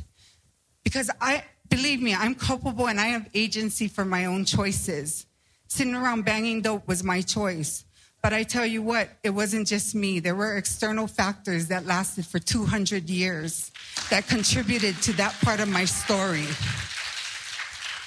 Because 0.84 1.10
I, 1.20 1.42
believe 1.68 2.00
me, 2.00 2.14
I'm 2.14 2.34
culpable 2.34 2.88
and 2.88 3.00
I 3.00 3.08
have 3.08 3.28
agency 3.34 3.88
for 3.88 4.04
my 4.04 4.26
own 4.26 4.44
choices. 4.44 5.26
Sitting 5.68 5.94
around 5.94 6.24
banging 6.24 6.62
dope 6.62 6.86
was 6.88 7.04
my 7.04 7.20
choice. 7.20 7.84
But 8.22 8.32
I 8.32 8.42
tell 8.42 8.66
you 8.66 8.82
what, 8.82 9.10
it 9.22 9.30
wasn't 9.30 9.68
just 9.68 9.94
me. 9.94 10.18
There 10.18 10.34
were 10.34 10.56
external 10.56 11.06
factors 11.06 11.68
that 11.68 11.86
lasted 11.86 12.26
for 12.26 12.38
200 12.38 13.08
years 13.08 13.70
that 14.10 14.26
contributed 14.26 15.00
to 15.02 15.12
that 15.14 15.34
part 15.40 15.60
of 15.60 15.68
my 15.68 15.84
story. 15.84 16.46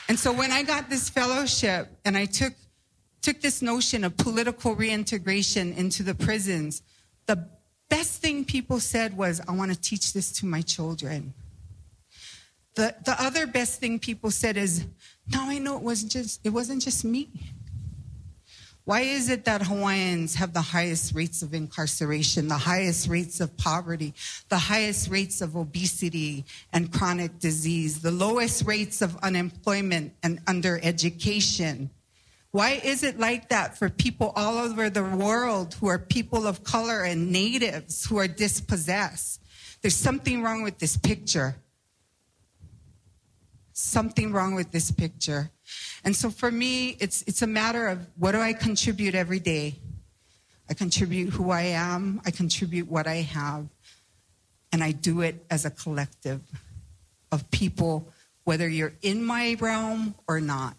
And 0.10 0.20
so 0.20 0.34
when 0.34 0.52
I 0.52 0.64
got 0.64 0.90
this 0.90 1.10
fellowship 1.10 1.88
and 2.04 2.18
I 2.18 2.26
took, 2.26 2.54
took 3.22 3.40
this 3.40 3.62
notion 3.62 4.04
of 4.04 4.18
political 4.18 4.76
reintegration 4.76 5.72
into 5.74 6.04
the 6.04 6.14
prisons, 6.14 6.82
the 7.28 7.48
best 7.90 8.22
thing 8.22 8.44
people 8.44 8.82
said 8.82 9.16
was, 9.16 9.40
I 9.48 9.54
want 9.54 9.72
to 9.72 9.80
teach 9.80 10.12
this 10.12 10.32
to 10.34 10.46
my 10.46 10.62
children. 10.62 11.34
The, 12.82 12.96
the 13.06 13.24
other 13.24 13.46
best 13.46 13.80
thing 13.80 14.00
people 14.00 14.32
said 14.32 14.58
is, 14.58 14.88
now 15.32 15.48
I 15.48 15.60
know 15.60 15.76
it 15.76 15.84
wasn't 15.84 16.14
just, 16.14 16.42
it 16.44 16.50
wasn't 16.50 16.82
just 16.82 17.06
me. 17.06 17.30
Why 18.86 19.02
is 19.02 19.30
it 19.30 19.46
that 19.46 19.62
Hawaiians 19.62 20.34
have 20.34 20.52
the 20.52 20.62
highest 20.62 21.14
rates 21.14 21.44
of 21.44 21.54
incarceration, 21.54 22.48
the 22.48 22.58
highest 22.58 23.08
rates 23.08 23.40
of 23.40 23.56
poverty, 23.56 24.16
the 24.50 24.58
highest 24.58 25.12
rates 25.12 25.42
of 25.42 25.56
obesity 25.56 26.44
and 26.74 26.92
chronic 26.92 27.38
disease, 27.38 28.02
the 28.02 28.10
lowest 28.10 28.66
rates 28.66 29.04
of 29.04 29.16
unemployment 29.18 30.14
and 30.24 30.44
undereducation? 30.46 31.92
Why 32.50 32.82
is 32.84 33.04
it 33.04 33.20
like 33.20 33.50
that 33.50 33.78
for 33.78 33.90
people 33.92 34.34
all 34.36 34.58
over 34.58 34.90
the 34.90 35.04
world 35.04 35.76
who 35.76 35.86
are 35.86 36.00
people 36.00 36.48
of 36.48 36.64
color 36.64 37.04
and 37.04 37.32
natives 37.32 38.06
who 38.06 38.18
are 38.18 38.28
dispossessed? 38.28 39.40
There's 39.84 39.96
something 39.96 40.42
wrong 40.42 40.64
with 40.64 40.80
this 40.80 40.98
picture. 40.98 41.58
Something 43.82 44.32
wrong 44.32 44.56
with 44.56 44.72
this 44.72 44.92
picture. 44.92 45.50
And 46.04 46.16
so 46.16 46.30
for 46.30 46.52
me, 46.52 46.98
it's, 47.00 47.24
it's 47.24 47.42
a 47.42 47.48
matter 47.48 47.88
of 47.88 48.08
what 48.18 48.34
do 48.34 48.40
I 48.40 48.54
contribute 48.54 49.16
every 49.16 49.40
day? 49.40 49.76
I 50.70 50.74
contribute 50.74 51.30
who 51.32 51.52
I 51.52 51.64
am, 51.64 52.22
I 52.26 52.32
contribute 52.32 52.90
what 52.90 53.08
I 53.08 53.16
have, 53.16 53.68
and 54.72 54.84
I 54.84 54.92
do 54.92 55.22
it 55.22 55.46
as 55.50 55.66
a 55.66 55.70
collective 55.70 56.42
of 57.32 57.50
people, 57.52 58.08
whether 58.44 58.70
you're 58.70 58.94
in 59.02 59.24
my 59.24 59.58
realm 59.60 60.16
or 60.28 60.40
not. 60.40 60.78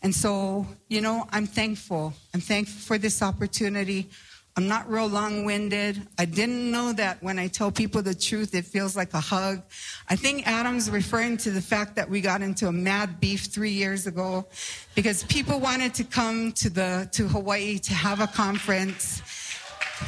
And 0.00 0.14
so, 0.14 0.66
you 0.88 1.00
know, 1.00 1.26
I'm 1.32 1.46
thankful. 1.46 2.14
I'm 2.32 2.40
thankful 2.40 2.80
for 2.80 2.98
this 2.98 3.20
opportunity. 3.20 4.10
I'm 4.58 4.66
not 4.66 4.90
real 4.90 5.06
long 5.06 5.44
winded. 5.44 6.02
I 6.18 6.24
didn't 6.24 6.68
know 6.72 6.92
that 6.94 7.22
when 7.22 7.38
I 7.38 7.46
tell 7.46 7.70
people 7.70 8.02
the 8.02 8.12
truth, 8.12 8.56
it 8.56 8.64
feels 8.64 8.96
like 8.96 9.14
a 9.14 9.20
hug. 9.20 9.62
I 10.08 10.16
think 10.16 10.48
Adam's 10.48 10.90
referring 10.90 11.36
to 11.36 11.52
the 11.52 11.62
fact 11.62 11.94
that 11.94 12.10
we 12.10 12.20
got 12.20 12.42
into 12.42 12.66
a 12.66 12.72
mad 12.72 13.20
beef 13.20 13.42
three 13.42 13.70
years 13.70 14.08
ago 14.08 14.48
because 14.96 15.22
people 15.22 15.60
wanted 15.60 15.94
to 15.94 16.02
come 16.02 16.50
to 16.54 16.70
the 16.70 17.08
to 17.12 17.28
Hawaii 17.28 17.78
to 17.78 17.94
have 17.94 18.18
a 18.18 18.26
conference. 18.26 19.22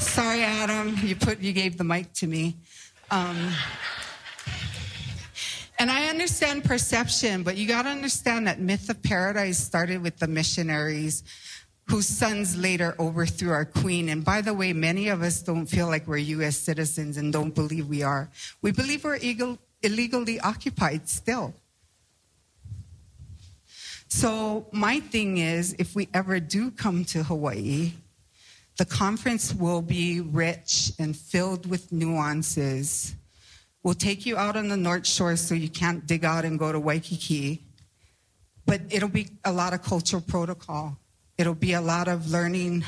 Sorry, 0.01 0.43
Adam, 0.43 0.97
you 1.01 1.15
put 1.15 1.39
you 1.39 1.53
gave 1.53 1.79
the 1.79 1.85
mic 1.85 2.13
to 2.15 2.27
me. 2.27 2.57
Um, 3.13 3.53
and 5.79 5.93
I 5.93 6.09
understand 6.09 6.65
perception, 6.65 7.45
but 7.45 7.57
you 7.57 7.69
got 7.69 7.83
to 7.83 7.91
understand 7.91 8.49
that 8.49 8.59
Myth 8.59 8.91
of 8.91 9.01
Paradise 9.01 9.59
started 9.59 10.03
with 10.03 10.19
the 10.19 10.27
missionaries 10.27 11.23
whose 11.91 12.07
sons 12.07 12.57
later 12.57 12.95
overthrew 13.01 13.51
our 13.51 13.65
queen. 13.65 14.11
And 14.11 14.25
by 14.25 14.41
the 14.43 14.55
way, 14.55 14.73
many 14.73 15.09
of 15.09 15.23
us 15.23 15.43
don't 15.43 15.67
feel 15.67 15.89
like 15.89 16.07
we're 16.07 16.19
U.S. 16.39 16.57
citizens 16.57 17.17
and 17.17 17.33
don't 17.33 17.53
believe 17.53 17.89
we 17.89 18.05
are. 18.05 18.31
We 18.63 18.71
believe 18.71 19.03
we're 19.03 19.17
illegal, 19.17 19.59
illegally 19.83 20.39
occupied 20.39 21.09
still. 21.09 21.53
So, 24.07 24.67
my 24.71 25.01
thing 25.01 25.39
is 25.39 25.75
if 25.81 25.97
we 25.97 26.09
ever 26.15 26.39
do 26.39 26.71
come 26.71 27.05
to 27.07 27.25
Hawaii, 27.25 27.93
the 28.79 28.85
conference 28.85 29.53
will 29.53 29.83
be 29.83 30.21
rich 30.21 30.93
and 31.01 31.17
filled 31.17 31.69
with 31.69 31.91
nuances. 31.91 33.15
We'll 33.83 33.95
take 33.95 34.27
you 34.27 34.37
out 34.37 34.57
on 34.57 34.69
the 34.69 34.77
North 34.77 35.09
Shore 35.09 35.35
so 35.35 35.57
you 35.57 35.69
can't 35.69 36.07
dig 36.07 36.25
out 36.25 36.45
and 36.45 36.57
go 36.57 36.71
to 36.71 36.79
Waikiki. 36.79 37.63
But 38.65 38.81
it'll 38.91 39.09
be 39.09 39.27
a 39.45 39.53
lot 39.53 39.75
of 39.75 39.83
cultural 39.83 40.23
protocol. 40.23 40.97
It'll 41.41 41.55
be 41.55 41.73
a 41.73 41.81
lot 41.81 42.07
of 42.07 42.31
learning 42.31 42.85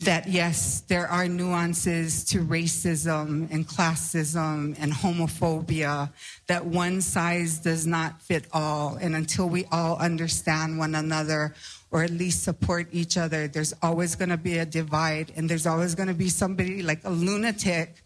that 0.00 0.26
yes, 0.26 0.80
there 0.88 1.06
are 1.06 1.28
nuances 1.28 2.24
to 2.24 2.40
racism 2.40 3.48
and 3.52 3.64
classism 3.64 4.76
and 4.80 4.92
homophobia, 4.92 6.12
that 6.48 6.66
one 6.66 7.00
size 7.00 7.60
does 7.60 7.86
not 7.86 8.20
fit 8.20 8.48
all. 8.52 8.96
And 9.00 9.14
until 9.14 9.48
we 9.48 9.66
all 9.70 9.96
understand 9.98 10.80
one 10.80 10.96
another 10.96 11.54
or 11.92 12.02
at 12.02 12.10
least 12.10 12.42
support 12.42 12.88
each 12.90 13.16
other, 13.16 13.46
there's 13.46 13.72
always 13.80 14.16
going 14.16 14.30
to 14.30 14.36
be 14.36 14.58
a 14.58 14.66
divide. 14.66 15.32
And 15.36 15.48
there's 15.48 15.68
always 15.68 15.94
going 15.94 16.08
to 16.08 16.14
be 16.14 16.28
somebody 16.28 16.82
like 16.82 17.04
a 17.04 17.10
lunatic 17.10 18.02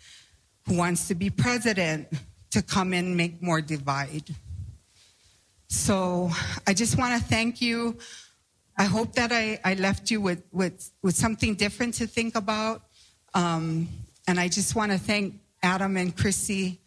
who 0.66 0.76
wants 0.76 1.08
to 1.08 1.14
be 1.14 1.30
president 1.30 2.08
to 2.50 2.60
come 2.60 2.92
and 2.92 3.16
make 3.16 3.40
more 3.40 3.62
divide. 3.62 4.24
So 5.68 6.30
I 6.66 6.74
just 6.74 6.98
want 6.98 7.18
to 7.18 7.26
thank 7.26 7.62
you 7.62 7.96
I 8.78 8.84
hope 8.84 9.14
that 9.14 9.32
I, 9.32 9.58
I 9.64 9.74
left 9.74 10.10
you 10.10 10.20
with, 10.20 10.42
with, 10.52 10.90
with 11.02 11.16
something 11.16 11.54
different 11.54 11.94
to 11.94 12.06
think 12.06 12.34
about. 12.34 12.82
Um, 13.32 13.88
and 14.28 14.38
I 14.38 14.48
just 14.48 14.74
want 14.74 14.92
to 14.92 14.98
thank 14.98 15.40
Adam 15.62 15.96
and 15.96 16.14
Chrissy 16.14 16.80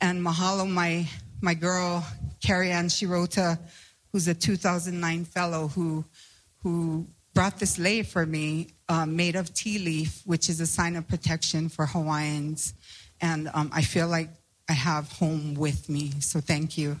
and 0.00 0.24
mahalo 0.24 0.68
my, 0.68 1.08
my 1.40 1.54
girl, 1.54 2.06
Carrie 2.42 2.70
Ann 2.70 2.86
Shirota, 2.86 3.58
who's 4.12 4.26
a 4.28 4.34
2009 4.34 5.24
fellow 5.24 5.68
who, 5.68 6.04
who 6.62 7.06
brought 7.34 7.58
this 7.58 7.78
lei 7.78 8.02
for 8.02 8.24
me 8.24 8.68
um, 8.88 9.16
made 9.16 9.36
of 9.36 9.52
ti 9.52 9.78
leaf, 9.78 10.22
which 10.24 10.48
is 10.48 10.60
a 10.60 10.66
sign 10.66 10.96
of 10.96 11.06
protection 11.08 11.68
for 11.68 11.84
Hawaiians. 11.84 12.74
And 13.20 13.50
um, 13.52 13.70
I 13.72 13.82
feel 13.82 14.08
like 14.08 14.30
I 14.68 14.72
have 14.72 15.10
home 15.12 15.54
with 15.54 15.88
me. 15.88 16.12
So 16.20 16.40
thank 16.40 16.78
you. 16.78 17.00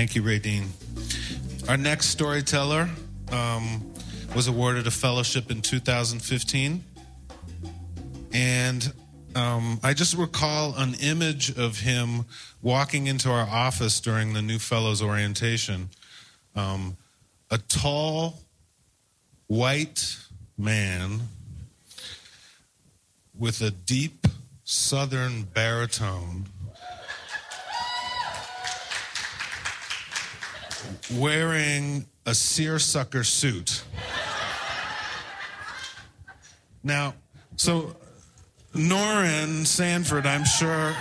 Thank 0.00 0.14
you, 0.14 0.38
Dean. 0.38 0.64
Our 1.68 1.76
next 1.76 2.06
storyteller 2.06 2.88
um, 3.30 3.92
was 4.34 4.48
awarded 4.48 4.86
a 4.86 4.90
fellowship 4.90 5.50
in 5.50 5.60
2015. 5.60 6.82
And 8.32 8.92
um, 9.36 9.78
I 9.82 9.92
just 9.92 10.16
recall 10.16 10.74
an 10.74 10.94
image 11.02 11.54
of 11.54 11.80
him 11.80 12.24
walking 12.62 13.08
into 13.08 13.30
our 13.30 13.46
office 13.46 14.00
during 14.00 14.32
the 14.32 14.40
new 14.40 14.58
fellows 14.58 15.02
orientation. 15.02 15.90
Um, 16.56 16.96
a 17.50 17.58
tall, 17.58 18.40
white 19.48 20.16
man 20.56 21.20
with 23.38 23.60
a 23.60 23.70
deep 23.70 24.26
southern 24.64 25.42
baritone 25.42 26.46
wearing 31.14 32.06
a 32.26 32.34
seersucker 32.34 33.24
suit. 33.24 33.82
Now, 36.82 37.14
so 37.56 37.96
Noran 38.74 39.66
Sanford, 39.66 40.26
I'm 40.26 40.44
sure. 40.44 40.94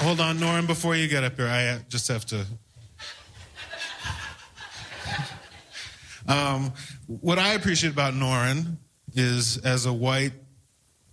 Hold 0.00 0.20
on, 0.20 0.38
Noran, 0.38 0.66
before 0.66 0.96
you 0.96 1.08
get 1.08 1.24
up 1.24 1.36
here, 1.36 1.48
I 1.48 1.66
uh, 1.66 1.78
just 1.88 2.08
have 2.08 2.24
to. 2.26 2.46
Um, 6.28 6.72
what 7.06 7.38
I 7.38 7.54
appreciate 7.54 7.92
about 7.92 8.14
Noran 8.14 8.76
is, 9.14 9.56
as 9.58 9.86
a 9.86 9.92
white 9.92 10.32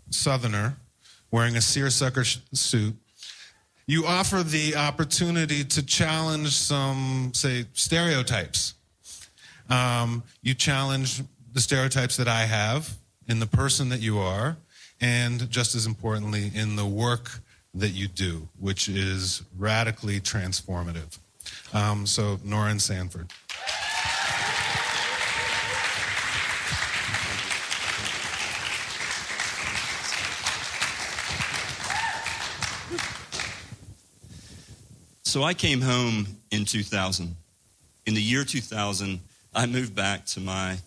Southerner 0.10 0.78
wearing 1.32 1.56
a 1.56 1.62
seersucker 1.62 2.24
sh- 2.24 2.38
suit, 2.54 2.96
you 3.88 4.06
offer 4.06 4.42
the 4.44 4.76
opportunity 4.76 5.64
to 5.64 5.86
challenge 5.86 6.50
some, 6.50 7.32
say, 7.34 7.66
stereotypes. 7.74 8.74
Um, 9.70 10.24
you 10.42 10.54
challenge 10.54 11.22
the 11.54 11.62
stereotypes 11.62 12.18
that 12.18 12.28
I 12.28 12.46
have 12.46 12.96
in 13.28 13.40
the 13.40 13.48
person 13.48 13.90
that 13.90 14.02
you 14.02 14.20
are, 14.20 14.58
and 15.02 15.50
just 15.50 15.76
as 15.76 15.86
importantly, 15.86 16.52
in 16.54 16.76
the 16.76 16.86
work 16.86 17.40
that 17.74 17.90
you 17.90 18.08
do, 18.08 18.48
which 18.60 18.88
is 18.88 19.44
radically 19.58 20.20
transformative. 20.20 21.20
Um, 21.74 22.06
so, 22.06 22.38
Noran 22.38 22.80
Sanford. 22.80 23.32
So 35.36 35.44
I 35.44 35.54
came 35.54 35.82
home 35.82 36.28
in 36.50 36.64
2000. 36.64 37.36
In 38.06 38.14
the 38.14 38.22
year 38.22 38.46
2000, 38.46 39.20
I 39.54 39.66
moved 39.66 39.94
back 39.94 40.26
to 40.28 40.40
my 40.40 40.78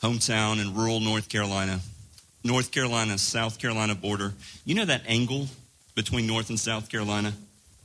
hometown 0.00 0.60
in 0.60 0.72
rural 0.72 1.00
North 1.00 1.28
Carolina, 1.28 1.80
North 2.44 2.70
Carolina, 2.70 3.18
South 3.18 3.58
Carolina 3.58 3.96
border. 3.96 4.34
You 4.64 4.76
know 4.76 4.84
that 4.84 5.02
angle 5.08 5.48
between 5.96 6.28
North 6.28 6.48
and 6.48 6.60
South 6.60 6.88
Carolina? 6.88 7.32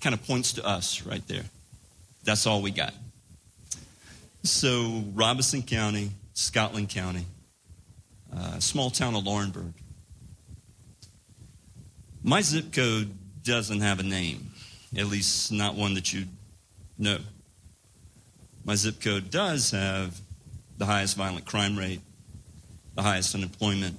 Kind 0.01 0.13
of 0.13 0.23
points 0.27 0.53
to 0.53 0.63
us 0.63 1.01
right 1.01 1.27
there. 1.27 1.45
That's 2.23 2.45
all 2.45 2.61
we 2.61 2.69
got. 2.69 2.93
So, 4.43 5.03
Robeson 5.15 5.63
County, 5.63 6.11
Scotland 6.35 6.89
County, 6.89 7.25
uh, 8.31 8.59
small 8.59 8.91
town 8.91 9.15
of 9.15 9.23
Laurinburg. 9.23 9.73
My 12.21 12.41
zip 12.41 12.71
code 12.71 13.09
doesn't 13.43 13.81
have 13.81 13.99
a 13.99 14.03
name, 14.03 14.51
at 14.97 15.07
least 15.07 15.51
not 15.51 15.75
one 15.75 15.93
that 15.95 16.13
you 16.13 16.25
know. 16.97 17.17
My 18.65 18.75
zip 18.75 19.01
code 19.01 19.29
does 19.29 19.71
have 19.71 20.19
the 20.77 20.85
highest 20.85 21.17
violent 21.17 21.45
crime 21.45 21.77
rate, 21.77 22.01
the 22.95 23.01
highest 23.01 23.35
unemployment, 23.35 23.97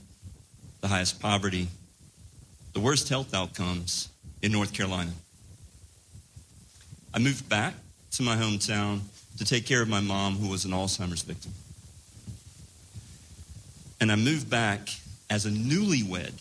the 0.81 0.89
highest 0.89 1.21
poverty, 1.21 1.69
the 2.73 2.81
worst 2.81 3.09
health 3.09 3.35
outcomes 3.35 4.09
in 4.43 4.53
North 4.53 4.73
Carolina. 4.73 5.13
I 7.13 7.19
moved 7.19 7.49
back 7.49 7.75
to 8.13 8.23
my 8.23 8.37
hometown 8.37 9.01
to 9.39 9.45
take 9.45 9.67
care 9.67 9.83
of 9.83 9.89
my 9.89 10.01
mom, 10.01 10.37
who 10.37 10.49
was 10.49 10.65
an 10.65 10.73
Alzheimer's 10.73 11.23
victim. 11.23 11.53
And 14.01 14.11
I 14.11 14.17
moved 14.17 14.51
back 14.51 14.89
as 15.31 15.47
a 15.47 15.51
newlywed. 15.51 16.33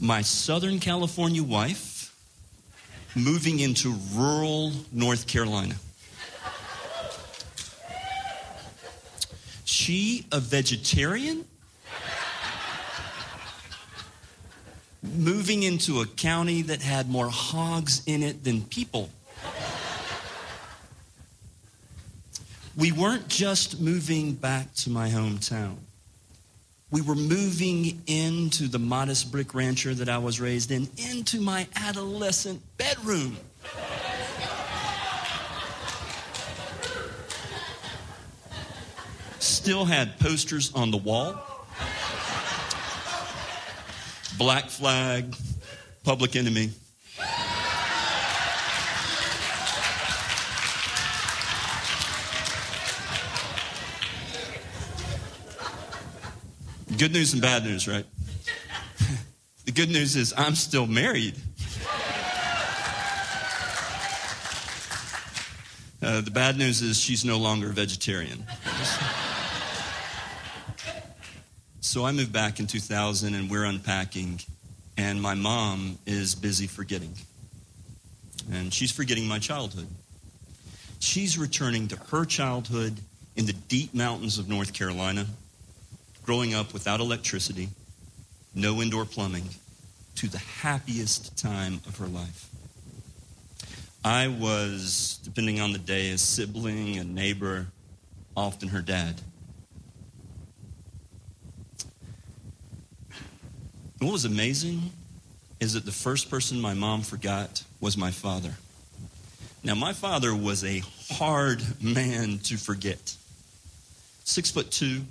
My 0.00 0.22
Southern 0.22 0.80
California 0.80 1.42
wife 1.42 2.14
moving 3.14 3.60
into 3.60 3.94
rural 4.12 4.72
North 4.92 5.26
Carolina. 5.26 5.76
She, 9.64 10.26
a 10.32 10.40
vegetarian, 10.40 11.44
moving 15.02 15.62
into 15.62 16.00
a 16.00 16.06
county 16.06 16.62
that 16.62 16.82
had 16.82 17.08
more 17.08 17.28
hogs 17.28 18.02
in 18.06 18.22
it 18.22 18.44
than 18.44 18.62
people. 18.62 19.10
We 22.76 22.90
weren't 22.90 23.28
just 23.28 23.80
moving 23.80 24.32
back 24.32 24.74
to 24.76 24.90
my 24.90 25.08
hometown. 25.08 25.76
We 26.94 27.00
were 27.00 27.16
moving 27.16 28.00
into 28.06 28.68
the 28.68 28.78
modest 28.78 29.32
brick 29.32 29.52
rancher 29.52 29.94
that 29.94 30.08
I 30.08 30.18
was 30.18 30.40
raised 30.40 30.70
in, 30.70 30.88
into 30.96 31.40
my 31.40 31.66
adolescent 31.74 32.62
bedroom. 32.78 33.36
Still 39.40 39.84
had 39.84 40.20
posters 40.20 40.72
on 40.72 40.92
the 40.92 40.98
wall 40.98 41.34
Black 44.38 44.70
Flag, 44.70 45.34
Public 46.04 46.36
Enemy. 46.36 46.70
Good 56.98 57.12
news 57.12 57.32
and 57.32 57.42
bad 57.42 57.64
news, 57.64 57.88
right? 57.88 58.06
the 59.64 59.72
good 59.72 59.88
news 59.88 60.14
is 60.14 60.32
I'm 60.36 60.54
still 60.54 60.86
married. 60.86 61.34
Uh, 66.00 66.20
the 66.20 66.30
bad 66.30 66.56
news 66.56 66.82
is 66.82 67.00
she's 67.00 67.24
no 67.24 67.38
longer 67.38 67.68
a 67.68 67.72
vegetarian. 67.72 68.44
so 71.80 72.04
I 72.04 72.12
moved 72.12 72.32
back 72.32 72.60
in 72.60 72.68
2000 72.68 73.34
and 73.34 73.50
we're 73.50 73.64
unpacking, 73.64 74.40
and 74.96 75.20
my 75.20 75.34
mom 75.34 75.98
is 76.06 76.36
busy 76.36 76.68
forgetting. 76.68 77.14
And 78.52 78.72
she's 78.72 78.92
forgetting 78.92 79.26
my 79.26 79.40
childhood. 79.40 79.88
She's 81.00 81.36
returning 81.38 81.88
to 81.88 81.96
her 82.10 82.24
childhood 82.24 83.00
in 83.34 83.46
the 83.46 83.52
deep 83.52 83.94
mountains 83.94 84.38
of 84.38 84.48
North 84.48 84.72
Carolina 84.72 85.26
growing 86.24 86.54
up 86.54 86.72
without 86.72 87.00
electricity, 87.00 87.68
no 88.54 88.80
indoor 88.80 89.04
plumbing, 89.04 89.44
to 90.16 90.26
the 90.28 90.38
happiest 90.38 91.36
time 91.36 91.80
of 91.86 91.98
her 91.98 92.06
life. 92.06 92.48
I 94.04 94.28
was, 94.28 95.18
depending 95.22 95.60
on 95.60 95.72
the 95.72 95.78
day, 95.78 96.10
a 96.10 96.18
sibling, 96.18 96.98
a 96.98 97.04
neighbor, 97.04 97.66
often 98.36 98.68
her 98.68 98.82
dad. 98.82 99.20
And 104.00 104.08
what 104.08 104.12
was 104.12 104.24
amazing 104.24 104.90
is 105.60 105.72
that 105.72 105.84
the 105.86 105.92
first 105.92 106.30
person 106.30 106.60
my 106.60 106.74
mom 106.74 107.02
forgot 107.02 107.62
was 107.80 107.96
my 107.96 108.10
father. 108.10 108.54
Now, 109.62 109.74
my 109.74 109.94
father 109.94 110.34
was 110.34 110.62
a 110.62 110.82
hard 111.12 111.62
man 111.82 112.38
to 112.44 112.58
forget. 112.58 113.16
Six 114.24 114.50
foot 114.50 114.70
two, 114.70 115.02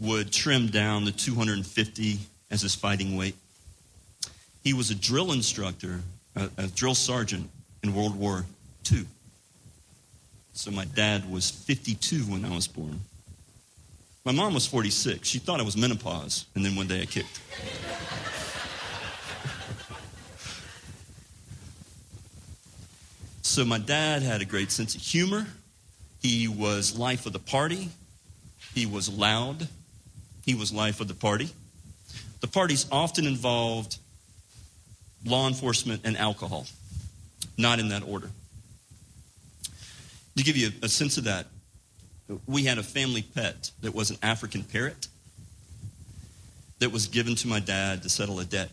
would 0.00 0.32
trim 0.32 0.68
down 0.68 1.04
to 1.04 1.12
250 1.12 2.18
as 2.50 2.62
his 2.62 2.74
fighting 2.74 3.16
weight. 3.16 3.36
He 4.64 4.72
was 4.72 4.90
a 4.90 4.94
drill 4.94 5.32
instructor, 5.32 6.00
a, 6.34 6.48
a 6.56 6.66
drill 6.66 6.94
sergeant 6.94 7.50
in 7.82 7.94
World 7.94 8.16
War 8.16 8.44
II. 8.90 9.06
So 10.52 10.70
my 10.70 10.84
dad 10.84 11.30
was 11.30 11.50
52 11.50 12.22
when 12.22 12.44
I 12.44 12.54
was 12.54 12.66
born. 12.66 13.00
My 14.24 14.32
mom 14.32 14.54
was 14.54 14.66
46. 14.66 15.26
She 15.26 15.38
thought 15.38 15.60
I 15.60 15.62
was 15.62 15.76
menopause, 15.76 16.46
and 16.54 16.64
then 16.64 16.76
one 16.76 16.86
day 16.86 17.00
I 17.02 17.06
kicked. 17.06 17.40
so 23.42 23.64
my 23.64 23.78
dad 23.78 24.22
had 24.22 24.42
a 24.42 24.44
great 24.44 24.70
sense 24.70 24.94
of 24.94 25.00
humor. 25.00 25.46
He 26.20 26.46
was 26.48 26.98
life 26.98 27.24
of 27.24 27.32
the 27.32 27.38
party. 27.38 27.88
He 28.74 28.84
was 28.84 29.08
loud. 29.08 29.68
He 30.44 30.54
was 30.54 30.72
life 30.72 31.00
of 31.00 31.08
the 31.08 31.14
party. 31.14 31.50
The 32.40 32.48
parties 32.48 32.86
often 32.90 33.26
involved 33.26 33.98
law 35.24 35.46
enforcement 35.46 36.02
and 36.04 36.16
alcohol, 36.16 36.66
not 37.58 37.78
in 37.78 37.88
that 37.88 38.02
order. 38.06 38.30
To 40.36 40.44
give 40.44 40.56
you 40.56 40.70
a, 40.82 40.88
sense 40.88 41.18
of 41.18 41.24
that, 41.24 41.46
we 42.46 42.64
had 42.64 42.78
a 42.78 42.82
family 42.82 43.22
pet 43.22 43.70
that 43.82 43.94
was 43.94 44.10
an 44.10 44.16
African 44.22 44.62
parrot 44.62 45.08
that 46.78 46.90
was 46.90 47.08
given 47.08 47.34
to 47.36 47.48
my 47.48 47.60
dad 47.60 48.02
to 48.04 48.08
settle 48.08 48.40
a 48.40 48.44
debt. 48.44 48.70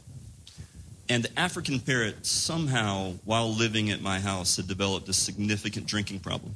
And 1.10 1.24
the 1.24 1.40
African 1.40 1.80
parrot 1.80 2.26
somehow, 2.26 3.14
while 3.26 3.54
living 3.54 3.92
at 3.92 4.02
my 4.02 4.20
house, 4.20 4.56
had 4.58 4.68
developed 4.68 5.10
a 5.10 5.14
significant 5.14 5.88
drinking 5.88 6.20
problem. 6.20 6.56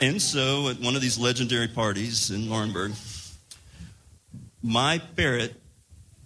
And 0.00 0.20
so, 0.20 0.68
at 0.68 0.80
one 0.80 0.96
of 0.96 1.02
these 1.02 1.18
legendary 1.18 1.68
parties 1.68 2.30
in 2.30 2.48
Laurinburg, 2.48 2.94
my 4.62 4.98
parrot, 5.16 5.54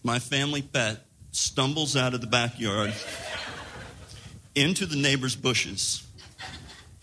my 0.03 0.19
family 0.19 0.63
pet, 0.63 1.05
stumbles 1.33 1.97
out 1.97 2.15
of 2.15 2.21
the 2.21 2.27
backyard 2.27 2.93
into 4.55 4.87
the 4.87 4.97
neighbor's 4.97 5.35
bushes 5.35 6.07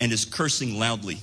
and 0.00 0.12
is 0.12 0.24
cursing 0.24 0.78
loudly. 0.78 1.18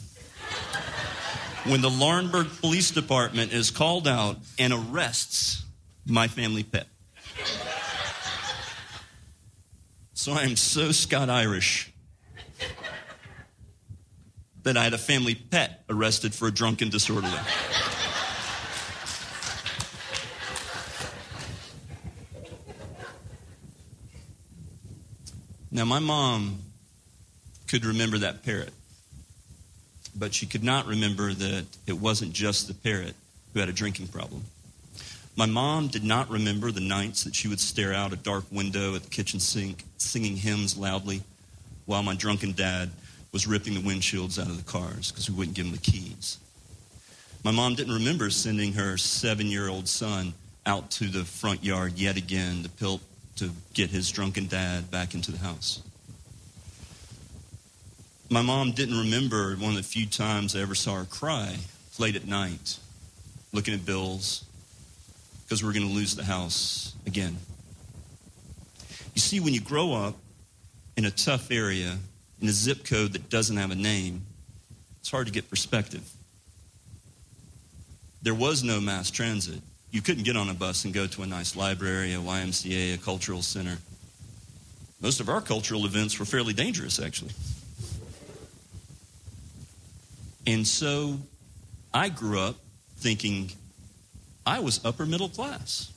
When 1.66 1.82
the 1.82 1.90
Laurinburg 1.90 2.62
Police 2.62 2.92
Department 2.92 3.52
is 3.52 3.72
called 3.72 4.08
out 4.08 4.38
and 4.58 4.72
arrests 4.72 5.64
my 6.06 6.28
family 6.28 6.64
pet. 6.64 6.88
So 10.14 10.34
I 10.34 10.44
am 10.44 10.56
so 10.56 10.92
Scott 10.92 11.30
Irish 11.30 11.92
that 14.70 14.78
I 14.78 14.84
had 14.84 14.94
a 14.94 15.00
family 15.00 15.34
pet 15.34 15.84
arrested 15.90 16.36
for 16.36 16.48
a 16.48 16.52
drunken 16.52 16.90
disorderly. 16.90 17.34
Now, 25.72 25.86
my 25.86 25.98
mom 25.98 26.60
could 27.68 27.84
remember 27.84 28.20
that 28.20 28.44
parrot, 28.44 28.72
but 30.16 30.36
she 30.36 30.46
could 30.46 30.64
not 30.64 30.86
remember 30.86 31.34
that 31.34 31.66
it 31.88 31.94
wasn't 31.94 32.34
just 32.34 32.68
the 32.68 32.76
parrot 32.76 33.16
who 33.54 33.60
had 33.60 33.70
a 33.70 33.74
drinking 33.74 34.10
problem. 34.10 34.44
My 35.36 35.48
mom 35.48 35.88
did 35.88 36.04
not 36.04 36.30
remember 36.30 36.70
the 36.70 36.80
nights 36.80 37.24
that 37.24 37.34
she 37.34 37.48
would 37.48 37.60
stare 37.60 37.96
out 37.96 38.14
a 38.14 38.18
dark 38.18 38.44
window 38.52 38.94
at 38.94 39.02
the 39.02 39.10
kitchen 39.10 39.40
sink, 39.40 39.84
singing 39.98 40.36
hymns 40.36 40.78
loudly, 40.78 41.24
while 41.88 42.04
my 42.04 42.14
drunken 42.14 42.52
dad 42.52 42.92
was 43.32 43.48
ripping 43.48 43.74
the 43.74 43.82
windshields 43.82 44.40
out 44.40 44.48
of 44.48 44.58
the 44.58 44.72
cars 44.72 45.12
because 45.12 45.30
we 45.30 45.36
wouldn't 45.36 45.56
give 45.56 45.66
him 45.66 45.72
the 45.72 45.78
keys. 45.78 46.38
My 47.44 47.52
mom 47.52 47.76
didn't 47.76 47.94
remember 47.94 48.30
sending 48.30 48.74
her 48.74 48.98
seven 48.98 49.48
year 49.48 49.70
old 49.70 49.88
son 49.88 50.34
out 50.66 50.92
to 50.92 51.06
the 51.06 51.24
front 51.24 51.64
yard 51.64 51.98
yet 51.98 52.18
again 52.18 52.64
to 52.64 52.70
pill, 52.70 53.02
to 53.38 53.52
get 53.74 53.90
his 53.90 54.10
drunken 54.12 54.48
dad 54.48 54.92
back 54.92 55.14
into 55.14 55.32
the 55.32 55.38
house. 55.38 55.82
My 58.30 58.42
mom 58.42 58.74
didn't 58.74 58.98
remember 58.98 59.56
one 59.56 59.72
of 59.72 59.78
the 59.78 59.84
few 59.84 60.06
times 60.06 60.56
I 60.56 60.60
ever 60.60 60.76
saw 60.76 60.96
her 60.96 61.06
cry 61.06 61.56
late 61.98 62.16
at 62.16 62.28
night, 62.28 62.78
looking 63.52 63.74
at 63.74 63.86
bills, 63.86 64.46
because 65.44 65.64
we 65.64 65.68
we're 65.68 65.74
going 65.74 65.88
to 65.88 65.94
lose 65.94 66.16
the 66.16 66.24
house 66.24 66.94
again. 67.08 67.38
You 69.16 69.22
see, 69.22 69.40
when 69.40 69.54
you 69.54 69.62
grow 69.62 69.94
up 69.94 70.16
in 70.96 71.06
a 71.06 71.12
tough 71.12 71.50
area, 71.50 71.98
in 72.42 72.48
a 72.48 72.52
zip 72.52 72.86
code 72.86 73.14
that 73.14 73.30
doesn't 73.30 73.58
have 73.58 73.72
a 73.72 73.76
name, 73.76 74.26
it's 75.00 75.12
hard 75.12 75.28
to 75.28 75.34
get 75.34 75.50
perspective. 75.50 76.10
There 78.22 78.34
was 78.34 78.64
no 78.64 78.82
mass 78.82 79.10
transit 79.10 79.62
you 79.92 80.02
couldn't 80.02 80.24
get 80.24 80.38
on 80.38 80.50
a 80.50 80.54
bus 80.54 80.86
and 80.86 80.94
go 80.94 81.08
to 81.08 81.24
a 81.24 81.26
nice 81.26 81.56
library, 81.56 82.14
a 82.14 82.18
YMCA, 82.18 82.96
a 82.96 82.98
cultural 82.98 83.42
center. 83.42 83.78
Most 85.02 85.20
of 85.20 85.30
our 85.30 85.42
cultural 85.42 85.86
events 85.86 86.20
were 86.20 86.26
fairly 86.26 86.54
dangerous, 86.54 87.00
actually. 87.00 87.32
And 90.46 90.68
so 90.68 91.18
I 91.94 92.10
grew 92.10 92.40
up 92.40 92.58
thinking 92.98 93.52
I 94.46 94.60
was 94.60 94.84
upper 94.86 95.06
middle 95.06 95.30
class. 95.30 95.92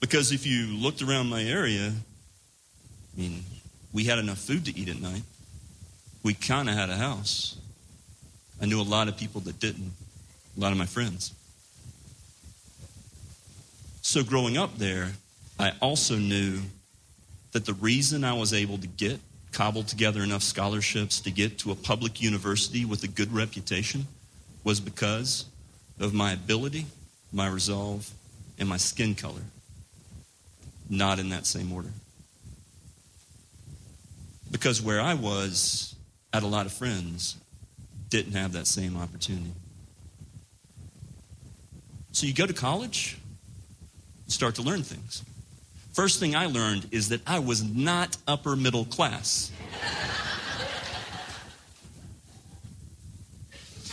Because 0.00 0.32
if 0.32 0.46
you 0.46 0.66
looked 0.66 1.02
around 1.02 1.28
my 1.28 1.42
area, 1.42 1.92
I 1.92 3.20
mean, 3.20 3.44
we 3.92 4.04
had 4.04 4.18
enough 4.18 4.38
food 4.38 4.64
to 4.66 4.78
eat 4.78 4.88
at 4.88 5.00
night. 5.00 5.22
We 6.22 6.34
kind 6.34 6.68
of 6.68 6.74
had 6.74 6.90
a 6.90 6.96
house. 6.96 7.56
I 8.60 8.66
knew 8.66 8.80
a 8.80 8.82
lot 8.82 9.08
of 9.08 9.16
people 9.16 9.40
that 9.42 9.58
didn't, 9.58 9.92
a 10.56 10.60
lot 10.60 10.72
of 10.72 10.78
my 10.78 10.86
friends. 10.86 11.32
So, 14.02 14.22
growing 14.22 14.56
up 14.56 14.78
there, 14.78 15.12
I 15.58 15.72
also 15.80 16.16
knew 16.16 16.60
that 17.52 17.64
the 17.64 17.74
reason 17.74 18.24
I 18.24 18.32
was 18.32 18.52
able 18.52 18.78
to 18.78 18.86
get 18.86 19.20
cobbled 19.52 19.88
together 19.88 20.22
enough 20.22 20.42
scholarships 20.42 21.20
to 21.20 21.30
get 21.30 21.58
to 21.58 21.72
a 21.72 21.74
public 21.74 22.22
university 22.22 22.84
with 22.84 23.02
a 23.02 23.08
good 23.08 23.32
reputation 23.32 24.06
was 24.64 24.80
because 24.80 25.46
of 25.98 26.14
my 26.14 26.32
ability, 26.32 26.86
my 27.32 27.48
resolve, 27.48 28.10
and 28.58 28.68
my 28.68 28.76
skin 28.76 29.14
color. 29.14 29.42
Not 30.88 31.18
in 31.18 31.30
that 31.30 31.46
same 31.46 31.72
order. 31.72 31.90
Because 34.50 34.82
where 34.82 35.00
I 35.00 35.14
was, 35.14 35.94
I 36.32 36.38
had 36.38 36.42
a 36.42 36.48
lot 36.48 36.66
of 36.66 36.72
friends, 36.72 37.36
didn't 38.08 38.32
have 38.32 38.52
that 38.52 38.66
same 38.66 38.96
opportunity. 38.96 39.52
So 42.12 42.26
you 42.26 42.34
go 42.34 42.46
to 42.46 42.52
college, 42.52 43.16
start 44.26 44.56
to 44.56 44.62
learn 44.62 44.82
things. 44.82 45.22
First 45.92 46.20
thing 46.20 46.34
I 46.36 46.46
learned 46.46 46.88
is 46.90 47.08
that 47.10 47.20
I 47.26 47.38
was 47.38 47.62
not 47.62 48.16
upper 48.26 48.56
middle 48.56 48.84
class. 48.84 49.50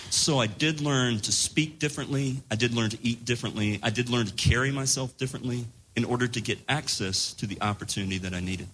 so 0.09 0.39
I 0.39 0.47
did 0.47 0.81
learn 0.81 1.19
to 1.19 1.31
speak 1.31 1.79
differently. 1.79 2.37
I 2.51 2.55
did 2.55 2.73
learn 2.73 2.89
to 2.91 2.97
eat 3.01 3.25
differently. 3.25 3.79
I 3.81 3.89
did 3.89 4.09
learn 4.09 4.25
to 4.25 4.33
carry 4.33 4.71
myself 4.71 5.17
differently 5.17 5.65
in 5.95 6.05
order 6.05 6.27
to 6.27 6.41
get 6.41 6.59
access 6.69 7.33
to 7.33 7.47
the 7.47 7.61
opportunity 7.61 8.19
that 8.19 8.33
I 8.33 8.39
needed. 8.39 8.67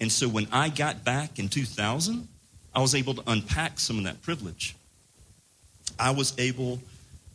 And 0.00 0.12
so 0.12 0.28
when 0.28 0.46
I 0.52 0.68
got 0.68 1.04
back 1.04 1.38
in 1.38 1.48
2000, 1.48 2.28
I 2.74 2.80
was 2.80 2.94
able 2.94 3.14
to 3.14 3.22
unpack 3.26 3.80
some 3.80 3.98
of 3.98 4.04
that 4.04 4.20
privilege. 4.22 4.76
I 5.98 6.10
was 6.10 6.34
able, 6.38 6.80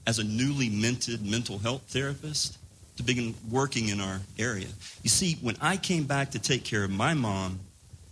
as 0.06 0.20
a 0.20 0.24
newly 0.24 0.70
minted 0.70 1.26
mental 1.26 1.58
health 1.58 1.82
therapist, 1.88 2.58
to 2.98 3.04
begin 3.04 3.34
working 3.50 3.90
in 3.90 4.00
our 4.00 4.22
area. 4.38 4.68
You 5.02 5.10
see, 5.10 5.38
when 5.42 5.58
I 5.62 5.78
came 5.78 6.04
back 6.04 6.32
to 6.32 6.40
take 6.40 6.64
care 6.64 6.84
of 6.84 6.92
my 6.92 7.14
mom, 7.14 7.60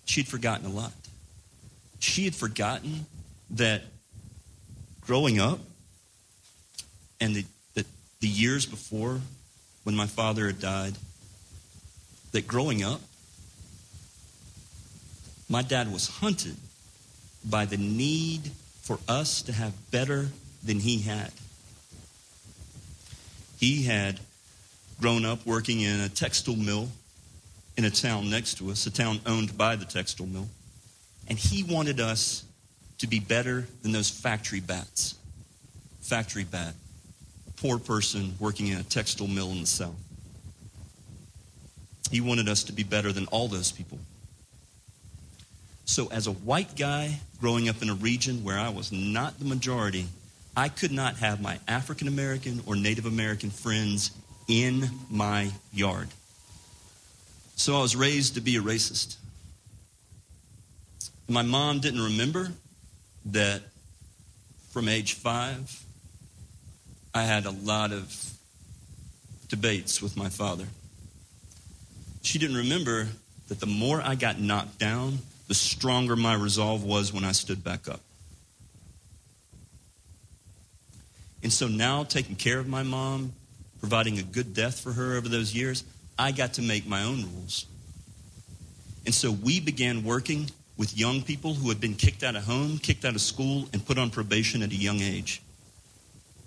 she'd 0.06 0.28
forgotten 0.28 0.66
a 0.66 0.70
lot. 0.70 0.94
She 2.00 2.26
had 2.26 2.34
forgotten 2.34 3.06
that 3.52 3.84
growing 5.02 5.40
up 5.40 5.60
and 7.20 7.36
the, 7.36 7.46
the, 7.76 7.86
the 8.22 8.28
years 8.28 8.66
before 8.66 9.20
when 9.84 9.96
my 9.96 10.08
father 10.08 10.48
had 10.48 10.60
died, 10.60 10.94
that 12.32 12.48
growing 12.48 12.84
up, 12.84 13.02
my 15.50 15.64
dad 15.64 15.92
was 15.92 16.08
hunted 16.08 16.56
by 17.44 17.66
the 17.66 17.78
need 17.78 18.52
for 18.82 19.00
us 19.08 19.42
to 19.44 19.52
have 19.52 19.74
better 19.92 20.28
than 20.64 20.80
he 20.80 21.00
had. 21.00 21.32
He 23.60 23.84
had 23.84 24.20
grown 25.02 25.26
up 25.26 25.46
working 25.46 25.82
in 25.82 26.00
a 26.02 26.10
textile 26.10 26.56
mill 26.56 26.90
in 27.78 27.86
a 27.86 27.90
town 27.90 28.30
next 28.30 28.56
to 28.56 28.70
us, 28.72 28.86
a 28.86 28.92
town 28.92 29.20
owned 29.26 29.58
by 29.58 29.76
the 29.76 29.86
textile 29.86 30.28
mill. 30.28 30.48
And 31.28 31.38
he 31.38 31.64
wanted 31.64 32.00
us 32.00 32.44
to 33.00 33.08
be 33.08 33.20
better 33.20 33.66
than 33.82 33.92
those 33.92 34.10
factory 34.10 34.60
bats. 34.60 35.16
Factory 36.02 36.44
bat, 36.44 36.74
poor 37.58 37.80
person 37.80 38.34
working 38.40 38.68
in 38.68 38.80
a 38.80 38.84
textile 38.84 39.28
mill 39.28 39.52
in 39.52 39.62
the 39.62 39.68
South. 39.68 39.96
He 42.12 42.22
wanted 42.22 42.50
us 42.50 42.64
to 42.64 42.74
be 42.74 42.84
better 42.84 43.12
than 43.12 43.28
all 43.28 43.48
those 43.48 43.72
people. 43.72 44.00
So, 45.90 46.06
as 46.12 46.28
a 46.28 46.32
white 46.32 46.76
guy 46.76 47.20
growing 47.42 47.68
up 47.68 47.82
in 47.82 47.90
a 47.90 47.96
region 47.96 48.44
where 48.44 48.60
I 48.60 48.70
was 48.70 48.92
not 48.92 49.40
the 49.40 49.46
majority, 49.46 50.06
I 50.56 50.70
could 50.70 50.92
not 50.92 51.16
have 51.16 51.42
my 51.42 51.58
African 51.68 52.08
American 52.08 52.62
or 52.68 52.76
Native 52.76 53.08
American 53.08 53.50
friends 53.50 54.12
in 54.48 54.88
my 55.10 55.50
yard. 55.74 56.10
So 57.56 57.76
I 57.76 57.82
was 57.82 57.96
raised 57.96 58.36
to 58.36 58.42
be 58.42 58.56
a 58.58 58.62
racist. 58.62 59.16
My 61.28 61.42
mom 61.42 61.80
didn't 61.80 62.02
remember 62.02 62.52
that 63.26 63.64
from 64.70 64.88
age 64.88 65.14
five, 65.14 65.84
I 67.16 67.24
had 67.24 67.48
a 67.48 67.52
lot 67.52 67.92
of 67.92 68.32
debates 69.48 70.04
with 70.04 70.16
my 70.16 70.30
father. 70.30 70.68
She 72.22 72.38
didn't 72.38 72.58
remember 72.58 73.08
that 73.48 73.60
the 73.60 73.66
more 73.66 74.04
I 74.04 74.14
got 74.14 74.40
knocked 74.40 74.78
down, 74.78 75.18
the 75.50 75.56
stronger 75.56 76.16
my 76.16 76.36
resolve 76.36 76.84
was 76.84 77.12
when 77.12 77.26
I 77.26 77.32
stood 77.32 77.64
back 77.64 77.90
up. 77.90 78.00
And 81.42 81.52
so 81.52 81.68
now, 81.68 82.04
taking 82.04 82.36
care 82.36 82.60
of 82.60 82.68
my 82.68 82.84
mom, 82.84 83.34
providing 83.80 84.20
a 84.20 84.22
good 84.22 84.54
death 84.54 84.80
for 84.80 84.92
her 84.92 85.16
over 85.16 85.28
those 85.28 85.56
years, 85.56 85.84
I 86.20 86.32
got 86.32 86.54
to 86.54 86.62
make 86.62 86.86
my 86.86 87.04
own 87.04 87.24
rules. 87.24 87.66
And 89.06 89.16
so 89.16 89.32
we 89.32 89.60
began 89.60 90.04
working 90.04 90.52
with 90.78 90.96
young 90.96 91.24
people 91.24 91.56
who 91.56 91.70
had 91.70 91.82
been 91.82 91.96
kicked 91.96 92.22
out 92.22 92.36
of 92.36 92.44
home, 92.44 92.78
kicked 92.78 93.04
out 93.04 93.16
of 93.16 93.22
school, 93.22 93.68
and 93.74 93.84
put 93.84 93.98
on 93.98 94.12
probation 94.12 94.62
at 94.62 94.70
a 94.70 94.76
young 94.76 95.02
age 95.02 95.42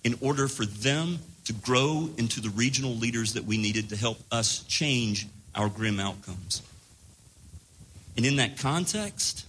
in 0.05 0.17
order 0.21 0.47
for 0.47 0.65
them 0.65 1.19
to 1.47 1.53
grow 1.53 2.09
into 2.19 2.41
the 2.41 2.51
regional 2.51 2.95
leaders 2.95 3.33
that 3.33 3.45
we 3.45 3.59
needed 3.59 3.89
to 3.89 3.97
help 3.97 4.19
us 4.31 4.63
change 4.69 5.27
our 5.57 5.69
grim 5.69 5.99
outcomes. 5.99 6.63
And 8.17 8.27
in 8.27 8.37
that 8.37 8.59
context, 8.59 9.47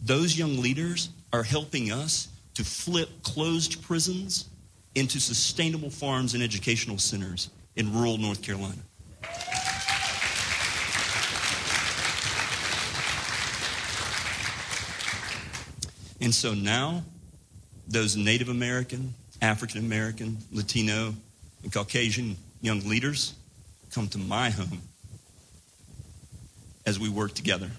those 0.00 0.38
young 0.38 0.60
leaders 0.60 1.10
are 1.32 1.42
helping 1.42 1.92
us 1.92 2.28
to 2.54 2.64
flip 2.64 3.22
closed 3.22 3.82
prisons 3.82 4.48
into 4.94 5.20
sustainable 5.20 5.90
farms 5.90 6.34
and 6.34 6.42
educational 6.42 6.98
centers 6.98 7.50
in 7.76 7.92
rural 7.92 8.18
North 8.18 8.42
Carolina. 8.42 8.82
And 16.22 16.34
so 16.34 16.52
now, 16.52 17.02
those 17.88 18.16
Native 18.16 18.48
American, 18.48 19.14
African 19.40 19.78
American, 19.78 20.38
Latino, 20.52 21.14
and 21.62 21.72
Caucasian 21.72 22.36
young 22.60 22.80
leaders 22.80 23.34
come 23.90 24.08
to 24.08 24.18
my 24.18 24.50
home 24.50 24.82
as 26.90 26.98
we 26.98 27.08
work 27.08 27.32
together. 27.32 27.70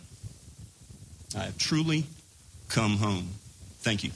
I 1.37 1.43
have 1.43 1.57
truly 1.57 2.05
come 2.69 2.95
home. 2.95 3.27
Thank 3.81 4.05
you. 4.05 4.11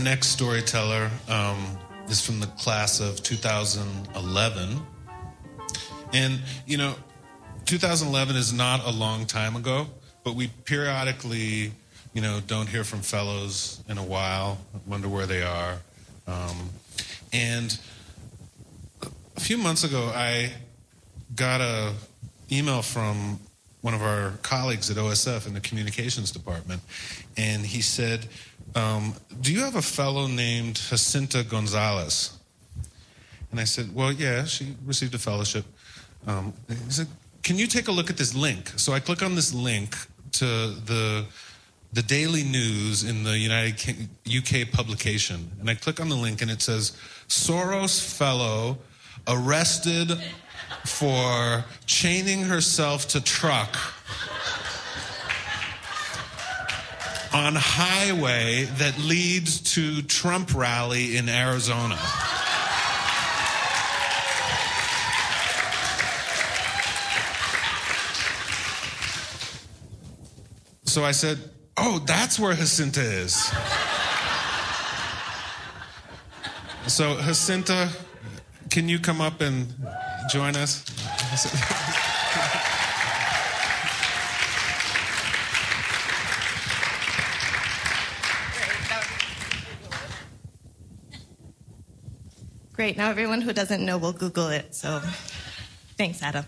Our 0.00 0.04
next 0.04 0.28
storyteller 0.28 1.10
um, 1.28 1.76
is 2.08 2.24
from 2.24 2.40
the 2.40 2.46
class 2.46 3.00
of 3.00 3.22
2011. 3.22 4.80
And, 6.14 6.40
you 6.66 6.78
know, 6.78 6.94
2011 7.66 8.34
is 8.34 8.50
not 8.50 8.86
a 8.86 8.90
long 8.90 9.26
time 9.26 9.56
ago, 9.56 9.88
but 10.24 10.34
we 10.34 10.46
periodically, 10.64 11.72
you 12.14 12.22
know, 12.22 12.40
don't 12.46 12.66
hear 12.66 12.82
from 12.82 13.00
fellows 13.00 13.84
in 13.90 13.98
a 13.98 14.02
while, 14.02 14.56
wonder 14.86 15.06
where 15.06 15.26
they 15.26 15.42
are. 15.42 15.76
Um, 16.26 16.70
and 17.34 17.78
a 19.36 19.40
few 19.40 19.58
months 19.58 19.84
ago, 19.84 20.10
I 20.14 20.50
got 21.36 21.60
a 21.60 21.92
email 22.50 22.80
from 22.80 23.38
one 23.82 23.94
of 23.94 24.02
our 24.02 24.32
colleagues 24.42 24.90
at 24.90 24.96
OSF 24.96 25.46
in 25.46 25.54
the 25.54 25.60
communications 25.60 26.30
department, 26.30 26.82
and 27.36 27.64
he 27.64 27.80
said, 27.80 28.26
um, 28.74 29.14
Do 29.40 29.52
you 29.52 29.60
have 29.60 29.76
a 29.76 29.82
fellow 29.82 30.26
named 30.26 30.76
Jacinta 30.76 31.42
Gonzalez? 31.42 32.36
And 33.50 33.58
I 33.58 33.64
said, 33.64 33.94
Well, 33.94 34.12
yeah, 34.12 34.44
she 34.44 34.74
received 34.84 35.14
a 35.14 35.18
fellowship. 35.18 35.64
Um, 36.26 36.52
he 36.68 36.90
said, 36.90 37.08
Can 37.42 37.56
you 37.56 37.66
take 37.66 37.88
a 37.88 37.92
look 37.92 38.10
at 38.10 38.16
this 38.16 38.34
link? 38.34 38.68
So 38.76 38.92
I 38.92 39.00
click 39.00 39.22
on 39.22 39.34
this 39.34 39.54
link 39.54 39.96
to 40.32 40.44
the 40.44 41.26
the 41.92 42.02
daily 42.02 42.44
news 42.44 43.02
in 43.02 43.24
the 43.24 43.36
United 43.36 44.08
UK 44.24 44.70
publication, 44.70 45.50
and 45.58 45.68
I 45.68 45.74
click 45.74 45.98
on 45.98 46.08
the 46.08 46.14
link, 46.14 46.40
and 46.40 46.48
it 46.48 46.62
says 46.62 46.92
Soros 47.28 48.16
fellow 48.16 48.78
arrested 49.26 50.12
for 50.84 51.64
chaining 51.86 52.42
herself 52.42 53.08
to 53.08 53.20
truck 53.20 53.76
on 57.32 57.54
highway 57.54 58.64
that 58.78 58.98
leads 58.98 59.60
to 59.60 60.02
Trump 60.02 60.54
rally 60.54 61.16
in 61.16 61.28
Arizona. 61.28 61.98
So 70.84 71.04
I 71.04 71.12
said, 71.12 71.38
Oh, 71.76 71.98
that's 72.04 72.38
where 72.38 72.52
Jacinta 72.52 73.00
is. 73.00 73.34
so, 76.86 77.16
Jacinta, 77.22 77.88
can 78.68 78.88
you 78.88 78.98
come 78.98 79.20
up 79.20 79.40
and 79.40 79.72
join 80.30 80.54
us? 80.54 80.84
Great. 92.74 92.96
Now 92.96 93.10
everyone 93.10 93.40
who 93.40 93.52
doesn't 93.52 93.84
know 93.84 93.98
will 93.98 94.12
Google 94.12 94.48
it. 94.48 94.74
So 94.74 95.00
thanks, 95.98 96.22
Adam. 96.22 96.46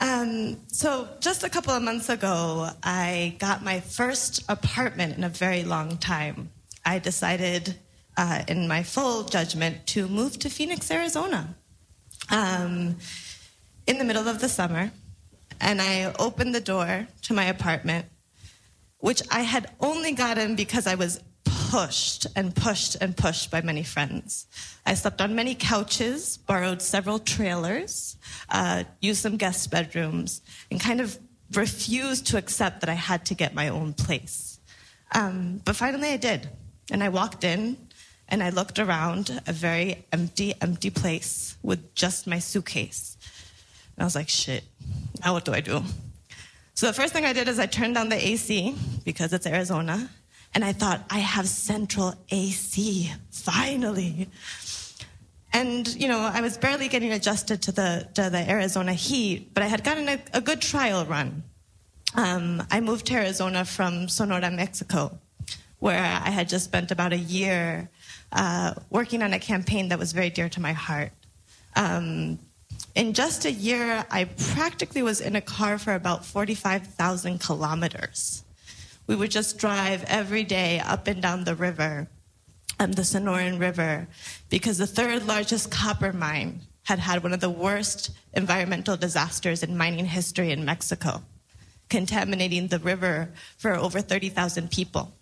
Um, 0.00 0.58
so 0.68 1.08
just 1.20 1.42
a 1.42 1.50
couple 1.50 1.72
of 1.72 1.82
months 1.82 2.08
ago, 2.08 2.70
I 2.84 3.36
got 3.40 3.64
my 3.64 3.80
first 3.80 4.44
apartment 4.48 5.18
in 5.18 5.24
a 5.24 5.28
very 5.28 5.64
long 5.64 5.98
time. 5.98 6.50
I 6.86 7.00
decided, 7.00 7.76
uh, 8.16 8.44
in 8.46 8.68
my 8.68 8.84
full 8.84 9.24
judgment, 9.24 9.88
to 9.88 10.06
move 10.06 10.38
to 10.38 10.48
Phoenix, 10.48 10.90
Arizona, 10.90 11.56
um, 12.30 12.96
in 13.86 13.98
the 13.98 14.04
middle 14.04 14.28
of 14.28 14.40
the 14.40 14.48
summer. 14.48 14.90
And 15.60 15.82
I 15.82 16.12
opened 16.18 16.54
the 16.54 16.60
door 16.60 17.08
to 17.22 17.34
my 17.34 17.44
apartment, 17.44 18.06
which 18.98 19.22
I 19.30 19.40
had 19.40 19.70
only 19.80 20.12
gotten 20.12 20.54
because 20.54 20.86
I 20.86 20.94
was 20.94 21.20
pushed 21.70 22.26
and 22.36 22.54
pushed 22.54 22.96
and 23.00 23.16
pushed 23.16 23.50
by 23.50 23.60
many 23.60 23.82
friends. 23.82 24.46
I 24.86 24.94
slept 24.94 25.20
on 25.20 25.34
many 25.34 25.54
couches, 25.54 26.38
borrowed 26.38 26.80
several 26.80 27.18
trailers, 27.18 28.16
uh, 28.48 28.84
used 29.00 29.20
some 29.20 29.36
guest 29.36 29.70
bedrooms, 29.70 30.40
and 30.70 30.80
kind 30.80 31.00
of 31.00 31.18
refused 31.52 32.26
to 32.28 32.38
accept 32.38 32.80
that 32.80 32.88
I 32.88 32.94
had 32.94 33.26
to 33.26 33.34
get 33.34 33.54
my 33.54 33.68
own 33.68 33.92
place. 33.92 34.60
Um, 35.12 35.60
but 35.64 35.76
finally 35.76 36.08
I 36.10 36.16
did. 36.16 36.48
And 36.90 37.02
I 37.02 37.08
walked 37.08 37.44
in 37.44 37.76
and 38.28 38.42
I 38.42 38.50
looked 38.50 38.78
around 38.78 39.40
a 39.46 39.52
very 39.52 40.04
empty, 40.12 40.54
empty 40.60 40.90
place 40.90 41.56
with 41.62 41.94
just 41.94 42.26
my 42.26 42.38
suitcase. 42.38 43.16
And 43.96 44.02
I 44.02 44.04
was 44.04 44.14
like, 44.14 44.28
shit, 44.28 44.64
now 45.24 45.32
what 45.32 45.44
do 45.44 45.52
I 45.52 45.60
do? 45.60 45.82
So 46.74 46.86
the 46.86 46.92
first 46.92 47.12
thing 47.12 47.24
I 47.24 47.32
did 47.32 47.48
is 47.48 47.58
I 47.58 47.66
turned 47.66 47.94
down 47.94 48.08
the 48.08 48.28
AC 48.28 48.76
because 49.04 49.32
it's 49.32 49.46
Arizona 49.46 50.10
and 50.54 50.64
I 50.64 50.72
thought, 50.72 51.04
I 51.10 51.18
have 51.18 51.48
central 51.48 52.14
AC, 52.30 53.12
finally. 53.30 54.28
And, 55.52 55.88
you 55.94 56.08
know, 56.08 56.20
I 56.20 56.40
was 56.40 56.56
barely 56.56 56.88
getting 56.88 57.12
adjusted 57.12 57.62
to 57.62 57.72
the, 57.72 58.08
to 58.14 58.30
the 58.30 58.48
Arizona 58.50 58.92
heat, 58.92 59.52
but 59.54 59.62
I 59.62 59.66
had 59.66 59.84
gotten 59.84 60.08
a, 60.08 60.20
a 60.32 60.40
good 60.40 60.60
trial 60.60 61.04
run. 61.04 61.42
Um, 62.14 62.62
I 62.70 62.80
moved 62.80 63.06
to 63.06 63.14
Arizona 63.14 63.64
from 63.64 64.08
Sonora, 64.08 64.50
Mexico, 64.50 65.18
where 65.78 66.02
I 66.02 66.30
had 66.30 66.48
just 66.48 66.64
spent 66.64 66.90
about 66.90 67.12
a 67.12 67.18
year 67.18 67.90
uh, 68.32 68.74
working 68.90 69.22
on 69.22 69.32
a 69.32 69.38
campaign 69.38 69.88
that 69.88 69.98
was 69.98 70.12
very 70.12 70.30
dear 70.30 70.48
to 70.48 70.60
my 70.60 70.72
heart. 70.72 71.12
Um, 71.76 72.38
in 72.94 73.12
just 73.12 73.44
a 73.44 73.52
year, 73.52 74.04
I 74.10 74.24
practically 74.54 75.02
was 75.02 75.20
in 75.20 75.36
a 75.36 75.40
car 75.40 75.78
for 75.78 75.94
about 75.94 76.24
45,000 76.24 77.38
kilometers 77.38 78.44
we 79.08 79.16
would 79.16 79.30
just 79.30 79.58
drive 79.58 80.04
every 80.04 80.44
day 80.44 80.78
up 80.78 81.08
and 81.08 81.20
down 81.20 81.42
the 81.42 81.56
river 81.56 82.06
um, 82.78 82.92
the 82.92 83.02
Sonoran 83.02 83.58
River 83.58 84.06
because 84.50 84.78
the 84.78 84.86
third 84.86 85.26
largest 85.26 85.70
copper 85.70 86.12
mine 86.12 86.60
had 86.84 87.00
had 87.00 87.24
one 87.24 87.32
of 87.32 87.40
the 87.40 87.50
worst 87.50 88.10
environmental 88.34 88.96
disasters 88.96 89.64
in 89.64 89.76
mining 89.76 90.06
history 90.06 90.52
in 90.52 90.64
Mexico, 90.64 91.22
contaminating 91.88 92.68
the 92.68 92.78
river 92.78 93.30
for 93.56 93.74
over 93.74 94.00
30,000 94.00 94.70
people. 94.70 95.12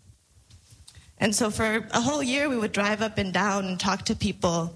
And 1.18 1.34
so 1.34 1.50
for 1.50 1.86
a 1.90 2.00
whole 2.00 2.22
year, 2.22 2.48
we 2.48 2.58
would 2.58 2.72
drive 2.72 3.02
up 3.02 3.18
and 3.18 3.32
down 3.32 3.64
and 3.66 3.80
talk 3.80 4.04
to 4.06 4.14
people. 4.14 4.74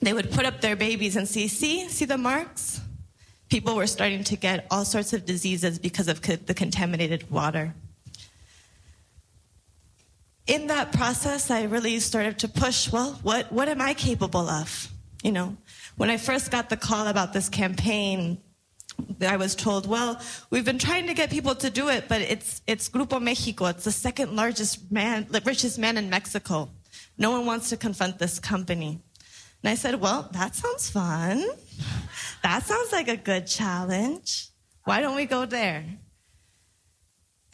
They 0.00 0.12
would 0.12 0.30
put 0.30 0.44
up 0.44 0.60
their 0.60 0.76
babies 0.76 1.16
and 1.16 1.28
see, 1.28 1.48
see, 1.48 1.88
see 1.88 2.04
the 2.04 2.18
marks? 2.18 2.80
People 3.48 3.76
were 3.76 3.86
starting 3.86 4.24
to 4.24 4.36
get 4.36 4.66
all 4.70 4.84
sorts 4.84 5.12
of 5.12 5.24
diseases 5.24 5.78
because 5.78 6.08
of 6.08 6.20
the 6.20 6.54
contaminated 6.54 7.30
water 7.30 7.74
in 10.46 10.68
that 10.68 10.92
process, 10.92 11.50
I 11.50 11.64
really 11.64 11.98
started 12.00 12.38
to 12.40 12.48
push, 12.48 12.90
well, 12.92 13.18
what, 13.22 13.50
what 13.52 13.68
am 13.68 13.80
I 13.80 13.94
capable 13.94 14.48
of? 14.48 14.88
You 15.22 15.32
know, 15.32 15.56
when 15.96 16.08
I 16.08 16.18
first 16.18 16.50
got 16.50 16.70
the 16.70 16.76
call 16.76 17.08
about 17.08 17.32
this 17.32 17.48
campaign, 17.48 18.38
I 19.20 19.36
was 19.36 19.54
told, 19.54 19.86
well, 19.86 20.20
we've 20.50 20.64
been 20.64 20.78
trying 20.78 21.06
to 21.06 21.14
get 21.14 21.30
people 21.30 21.54
to 21.56 21.70
do 21.70 21.88
it, 21.88 22.06
but 22.08 22.20
it's, 22.20 22.62
it's 22.66 22.88
Grupo 22.88 23.20
Mexico. 23.20 23.66
It's 23.66 23.84
the 23.84 23.92
second 23.92 24.36
largest 24.36 24.90
man, 24.90 25.26
richest 25.44 25.78
man 25.78 25.96
in 25.96 26.10
Mexico. 26.10 26.70
No 27.18 27.30
one 27.30 27.46
wants 27.46 27.70
to 27.70 27.76
confront 27.76 28.18
this 28.18 28.38
company. 28.38 29.00
And 29.62 29.70
I 29.70 29.74
said, 29.74 30.00
well, 30.00 30.28
that 30.32 30.54
sounds 30.54 30.90
fun. 30.90 31.44
That 32.42 32.62
sounds 32.62 32.92
like 32.92 33.08
a 33.08 33.16
good 33.16 33.46
challenge. 33.46 34.48
Why 34.84 35.00
don't 35.00 35.16
we 35.16 35.26
go 35.26 35.46
there? 35.46 35.84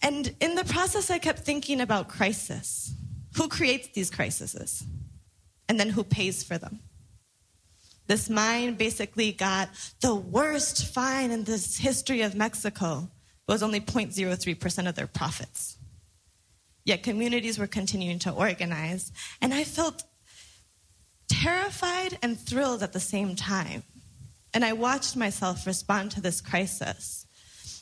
And 0.02 0.35
in 0.40 0.57
the 0.57 0.64
process, 0.64 1.11
I 1.11 1.18
kept 1.18 1.40
thinking 1.40 1.81
about 1.81 2.09
crisis. 2.09 2.92
Who 3.37 3.48
creates 3.48 3.88
these 3.94 4.11
crises? 4.11 4.85
And 5.68 5.78
then 5.78 5.88
who 5.88 6.05
pays 6.05 6.42
for 6.42 6.59
them? 6.59 6.81
This 8.12 8.29
mine 8.29 8.75
basically 8.75 9.33
got 9.33 9.70
the 10.03 10.14
worst 10.14 10.92
fine 10.92 11.31
in 11.31 11.44
this 11.44 11.79
history 11.79 12.20
of 12.20 12.35
Mexico. 12.35 13.09
It 13.48 13.51
was 13.51 13.62
only 13.62 13.81
0.03% 13.81 14.87
of 14.87 14.94
their 14.94 15.07
profits. 15.07 15.79
Yet 16.85 17.03
communities 17.03 17.59
were 17.59 17.66
continuing 17.66 18.18
to 18.18 18.31
organize, 18.31 19.12
and 19.40 19.55
I 19.55 19.64
felt 19.64 20.05
terrified 21.27 22.18
and 22.20 22.38
thrilled 22.38 22.83
at 22.83 22.92
the 22.92 23.01
same 23.01 23.35
time. 23.35 23.83
And 24.53 24.62
I 24.62 24.75
watched 24.75 25.16
myself 25.16 25.66
respond 25.66 26.11
to 26.11 26.20
this 26.20 26.42
crisis. 26.42 27.25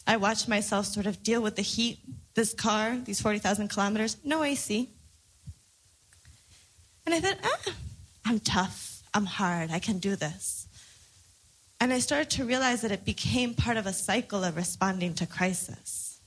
I 0.07 0.17
watched 0.17 0.47
myself 0.47 0.87
sort 0.87 1.07
of 1.07 1.25
deal 1.25 1.43
with 1.43 1.57
the 1.57 1.63
heat, 1.63 1.99
this 2.37 2.55
car, 2.55 2.97
these 3.05 3.21
40,000 3.21 3.67
kilometers, 3.67 4.17
no 4.23 4.45
AC. 4.45 4.91
And 7.05 7.17
I 7.17 7.19
thought, 7.19 7.39
ah, 7.43 7.73
I'm 8.27 8.39
tough, 8.39 9.00
I'm 9.13 9.27
hard, 9.27 9.71
I 9.71 9.79
can 9.79 9.99
do 9.99 10.17
this. 10.17 10.69
And 11.81 11.93
I 11.93 11.99
started 11.99 12.31
to 12.31 12.45
realize 12.45 12.83
that 12.83 12.93
it 12.93 13.05
became 13.05 13.55
part 13.55 13.77
of 13.77 13.87
a 13.87 13.93
cycle 13.93 14.45
of 14.45 14.57
responding 14.57 15.15
to 15.15 15.27
crisis. 15.27 16.21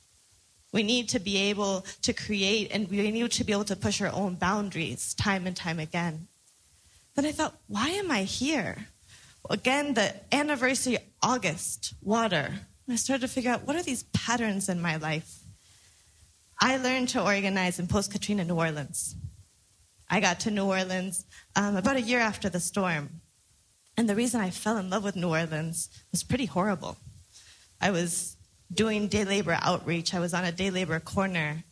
We 0.71 0.81
need 0.81 1.09
to 1.09 1.19
be 1.19 1.37
able 1.37 1.85
to 2.01 2.13
create 2.13 2.71
and 2.71 2.89
we 2.89 3.11
need 3.11 3.31
to 3.31 3.43
be 3.43 3.53
able 3.53 3.63
to 3.65 3.75
push 3.75 4.01
our 4.01 4.11
own 4.11 4.35
boundaries 4.35 5.13
time 5.13 5.45
and 5.45 5.55
time 5.55 5.79
again. 5.79 6.27
Then 7.15 7.25
I 7.25 7.31
thought, 7.31 7.55
why 7.67 7.89
am 7.89 8.09
I 8.09 8.23
here? 8.23 8.87
Again, 9.49 9.93
the 9.93 10.15
anniversary, 10.31 10.97
August, 11.21 11.93
water, 12.01 12.51
I 12.89 12.95
started 12.95 13.21
to 13.21 13.31
figure 13.31 13.51
out 13.51 13.65
what 13.65 13.75
are 13.75 13.83
these 13.83 14.03
patterns 14.03 14.67
in 14.67 14.81
my 14.81 14.97
life? 14.97 15.39
I 16.59 16.77
learned 16.77 17.09
to 17.09 17.23
organize 17.23 17.79
in 17.79 17.87
post 17.87 18.11
Katrina 18.11 18.43
New 18.43 18.55
Orleans. 18.55 19.15
I 20.09 20.19
got 20.19 20.39
to 20.41 20.51
New 20.51 20.65
Orleans 20.65 21.25
um, 21.55 21.75
about 21.75 21.95
a 21.95 22.01
year 22.01 22.19
after 22.19 22.49
the 22.49 22.59
storm. 22.59 23.21
And 23.97 24.09
the 24.09 24.15
reason 24.15 24.41
I 24.41 24.49
fell 24.49 24.77
in 24.77 24.89
love 24.89 25.03
with 25.03 25.15
New 25.15 25.29
Orleans 25.29 25.89
was 26.11 26.23
pretty 26.23 26.45
horrible. 26.45 26.97
I 27.79 27.91
was 27.91 28.35
doing 28.73 29.07
day 29.07 29.23
labor 29.23 29.57
outreach, 29.61 30.13
I 30.13 30.19
was 30.19 30.33
on 30.33 30.45
a 30.45 30.51
day 30.51 30.71
labor 30.71 30.99
corner, 30.99 31.63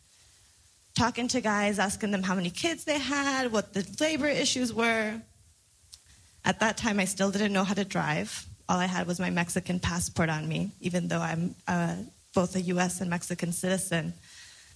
talking 0.94 1.28
to 1.28 1.40
guys, 1.40 1.78
asking 1.78 2.10
them 2.10 2.22
how 2.22 2.34
many 2.34 2.50
kids 2.50 2.84
they 2.84 2.98
had, 2.98 3.50
what 3.50 3.72
the 3.72 3.86
labor 4.00 4.28
issues 4.28 4.72
were. 4.72 5.20
At 6.44 6.60
that 6.60 6.76
time, 6.76 7.00
I 7.00 7.04
still 7.06 7.30
didn't 7.30 7.52
know 7.52 7.64
how 7.64 7.74
to 7.74 7.84
drive 7.84 8.46
all 8.72 8.78
I 8.78 8.86
had 8.86 9.06
was 9.06 9.20
my 9.20 9.28
Mexican 9.28 9.78
passport 9.78 10.30
on 10.30 10.48
me, 10.48 10.70
even 10.80 11.08
though 11.08 11.20
I'm 11.20 11.54
uh, 11.68 11.96
both 12.34 12.56
a 12.56 12.60
US 12.62 13.02
and 13.02 13.10
Mexican 13.10 13.52
citizen. 13.52 14.14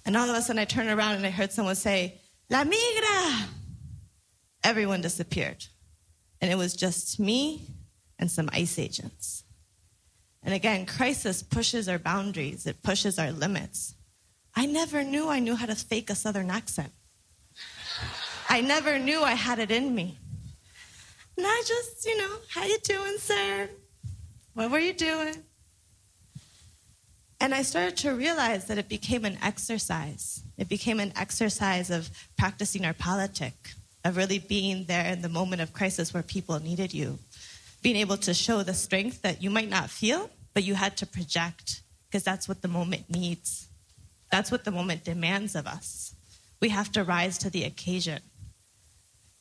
And 0.05 0.17
all 0.17 0.29
of 0.29 0.37
a 0.37 0.43
sudden 0.43 0.61
I 0.61 0.67
turned 0.67 0.91
around 0.91 1.15
and 1.15 1.27
I 1.27 1.31
heard 1.31 1.51
someone 1.51 1.77
say, 1.77 2.21
La 2.49 2.65
migra! 2.65 3.49
Everyone 4.63 5.01
disappeared. 5.01 5.67
And 6.41 6.51
it 6.51 6.57
was 6.57 6.75
just 6.75 7.19
me 7.19 7.63
and 8.19 8.31
some 8.31 8.49
ICE 8.53 8.79
agents. 8.79 9.45
And 10.43 10.55
again, 10.55 10.87
crisis 10.87 11.43
pushes 11.43 11.89
our 11.89 11.99
boundaries, 11.99 12.67
it 12.67 12.83
pushes 12.83 13.19
our 13.19 13.33
limits. 13.33 13.95
I 14.55 14.67
never 14.67 15.03
knew 15.03 15.29
I 15.29 15.41
knew 15.41 15.57
how 15.57 15.67
to 15.67 15.75
fake 15.75 16.09
a 16.09 16.15
Southern 16.15 16.51
accent. 16.51 16.93
I 18.49 18.61
never 18.61 18.99
knew 18.99 19.23
I 19.23 19.33
had 19.33 19.59
it 19.59 19.71
in 19.71 19.95
me. 19.95 20.19
And 21.37 21.47
I 21.47 21.63
just, 21.67 22.07
you 22.07 22.17
know, 22.17 22.37
how 22.49 22.65
you 22.65 22.79
doing, 22.79 23.19
sir? 23.19 23.69
What 24.55 24.71
were 24.71 24.79
you 24.79 24.95
doing? 24.95 25.35
And 27.41 27.55
I 27.55 27.63
started 27.63 27.97
to 27.99 28.13
realize 28.13 28.67
that 28.67 28.79
it 28.79 28.89
became 28.89 29.25
an 29.25 29.37
exercise. 29.43 30.43
It 30.59 30.69
became 30.69 31.01
an 31.01 31.13
exercise 31.17 31.91
of 31.91 32.11
practicing 32.39 32.85
our 32.85 32.95
politic, 32.95 33.73
of 34.05 34.17
really 34.17 34.39
being 34.39 34.85
there 34.85 35.05
in 35.07 35.23
the 35.23 35.29
moment 35.29 35.63
of 35.63 35.73
crisis 35.73 36.15
where 36.15 36.23
people 36.23 36.59
needed 36.61 36.95
you. 36.95 37.19
Being 37.83 37.97
able 37.97 38.17
to 38.19 38.33
show 38.33 38.63
the 38.63 38.75
strength 38.75 39.23
that 39.23 39.43
you 39.43 39.51
might 39.51 39.69
not 39.69 39.91
feel, 39.91 40.31
but 40.55 40.65
you 40.65 40.75
had 40.75 40.97
to 40.99 41.07
project, 41.07 41.83
because 42.09 42.25
that's 42.25 42.49
what 42.49 42.63
the 42.63 42.69
moment 42.69 43.11
needs. 43.11 43.69
That's 44.31 44.51
what 44.51 44.65
the 44.65 44.71
moment 44.71 45.05
demands 45.05 45.55
of 45.55 45.67
us. 45.67 46.15
We 46.61 46.71
have 46.71 46.91
to 46.93 47.05
rise 47.05 47.37
to 47.39 47.51
the 47.51 47.65
occasion. 47.65 48.21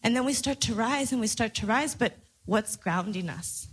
And 0.04 0.16
then 0.16 0.26
we 0.26 0.34
start 0.34 0.62
to 0.62 0.76
rise 0.76 1.12
and 1.12 1.22
we 1.22 1.28
start 1.28 1.56
to 1.56 1.66
rise, 1.66 1.96
but 1.96 2.14
what's 2.46 2.76
grounding 2.76 3.30
us? 3.30 3.68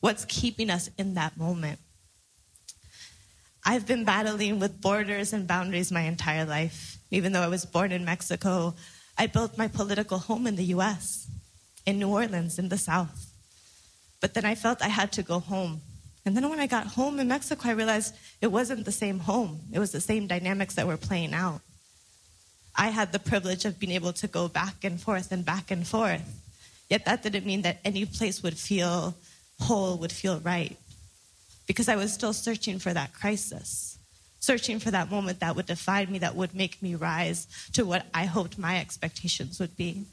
What's 0.00 0.24
keeping 0.26 0.70
us 0.70 0.90
in 0.98 1.14
that 1.14 1.36
moment? 1.36 1.80
I've 3.64 3.86
been 3.86 4.04
battling 4.04 4.60
with 4.60 4.80
borders 4.82 5.32
and 5.32 5.46
boundaries 5.46 5.90
my 5.90 6.02
entire 6.02 6.44
life. 6.44 6.98
Even 7.10 7.32
though 7.32 7.42
I 7.42 7.48
was 7.48 7.64
born 7.64 7.92
in 7.92 8.04
Mexico, 8.04 8.74
I 9.16 9.26
built 9.26 9.56
my 9.56 9.68
political 9.68 10.18
home 10.18 10.46
in 10.46 10.56
the 10.56 10.64
US, 10.76 11.26
in 11.86 11.98
New 11.98 12.08
Orleans, 12.08 12.58
in 12.58 12.68
the 12.68 12.76
South. 12.76 13.30
But 14.20 14.34
then 14.34 14.44
I 14.44 14.54
felt 14.54 14.82
I 14.82 14.88
had 14.88 15.12
to 15.12 15.22
go 15.22 15.38
home. 15.38 15.80
And 16.26 16.36
then 16.36 16.48
when 16.48 16.60
I 16.60 16.66
got 16.66 16.88
home 16.88 17.20
in 17.20 17.28
Mexico, 17.28 17.68
I 17.68 17.72
realized 17.72 18.14
it 18.40 18.48
wasn't 18.48 18.84
the 18.84 18.92
same 18.92 19.18
home. 19.20 19.60
It 19.72 19.78
was 19.78 19.92
the 19.92 20.00
same 20.00 20.26
dynamics 20.26 20.74
that 20.74 20.86
were 20.86 20.96
playing 20.96 21.34
out. 21.34 21.60
I 22.76 22.88
had 22.88 23.12
the 23.12 23.18
privilege 23.18 23.64
of 23.64 23.78
being 23.78 23.92
able 23.92 24.12
to 24.14 24.26
go 24.26 24.48
back 24.48 24.84
and 24.84 25.00
forth 25.00 25.30
and 25.32 25.44
back 25.44 25.70
and 25.70 25.86
forth. 25.86 26.22
Yet 26.90 27.04
that 27.04 27.22
didn't 27.22 27.46
mean 27.46 27.62
that 27.62 27.80
any 27.84 28.04
place 28.04 28.42
would 28.42 28.58
feel 28.58 29.14
whole, 29.60 29.96
would 29.98 30.12
feel 30.12 30.40
right. 30.40 30.76
Because 31.66 31.88
I 31.88 31.96
was 31.96 32.12
still 32.12 32.32
searching 32.32 32.78
for 32.78 32.92
that 32.92 33.14
crisis, 33.14 33.98
searching 34.38 34.78
for 34.78 34.90
that 34.90 35.10
moment 35.10 35.40
that 35.40 35.56
would 35.56 35.66
define 35.66 36.12
me, 36.12 36.18
that 36.18 36.36
would 36.36 36.54
make 36.54 36.82
me 36.82 36.94
rise 36.94 37.46
to 37.72 37.84
what 37.84 38.06
I 38.12 38.26
hoped 38.26 38.58
my 38.58 38.78
expectations 38.78 39.58
would 39.58 39.76
be. 39.76 40.04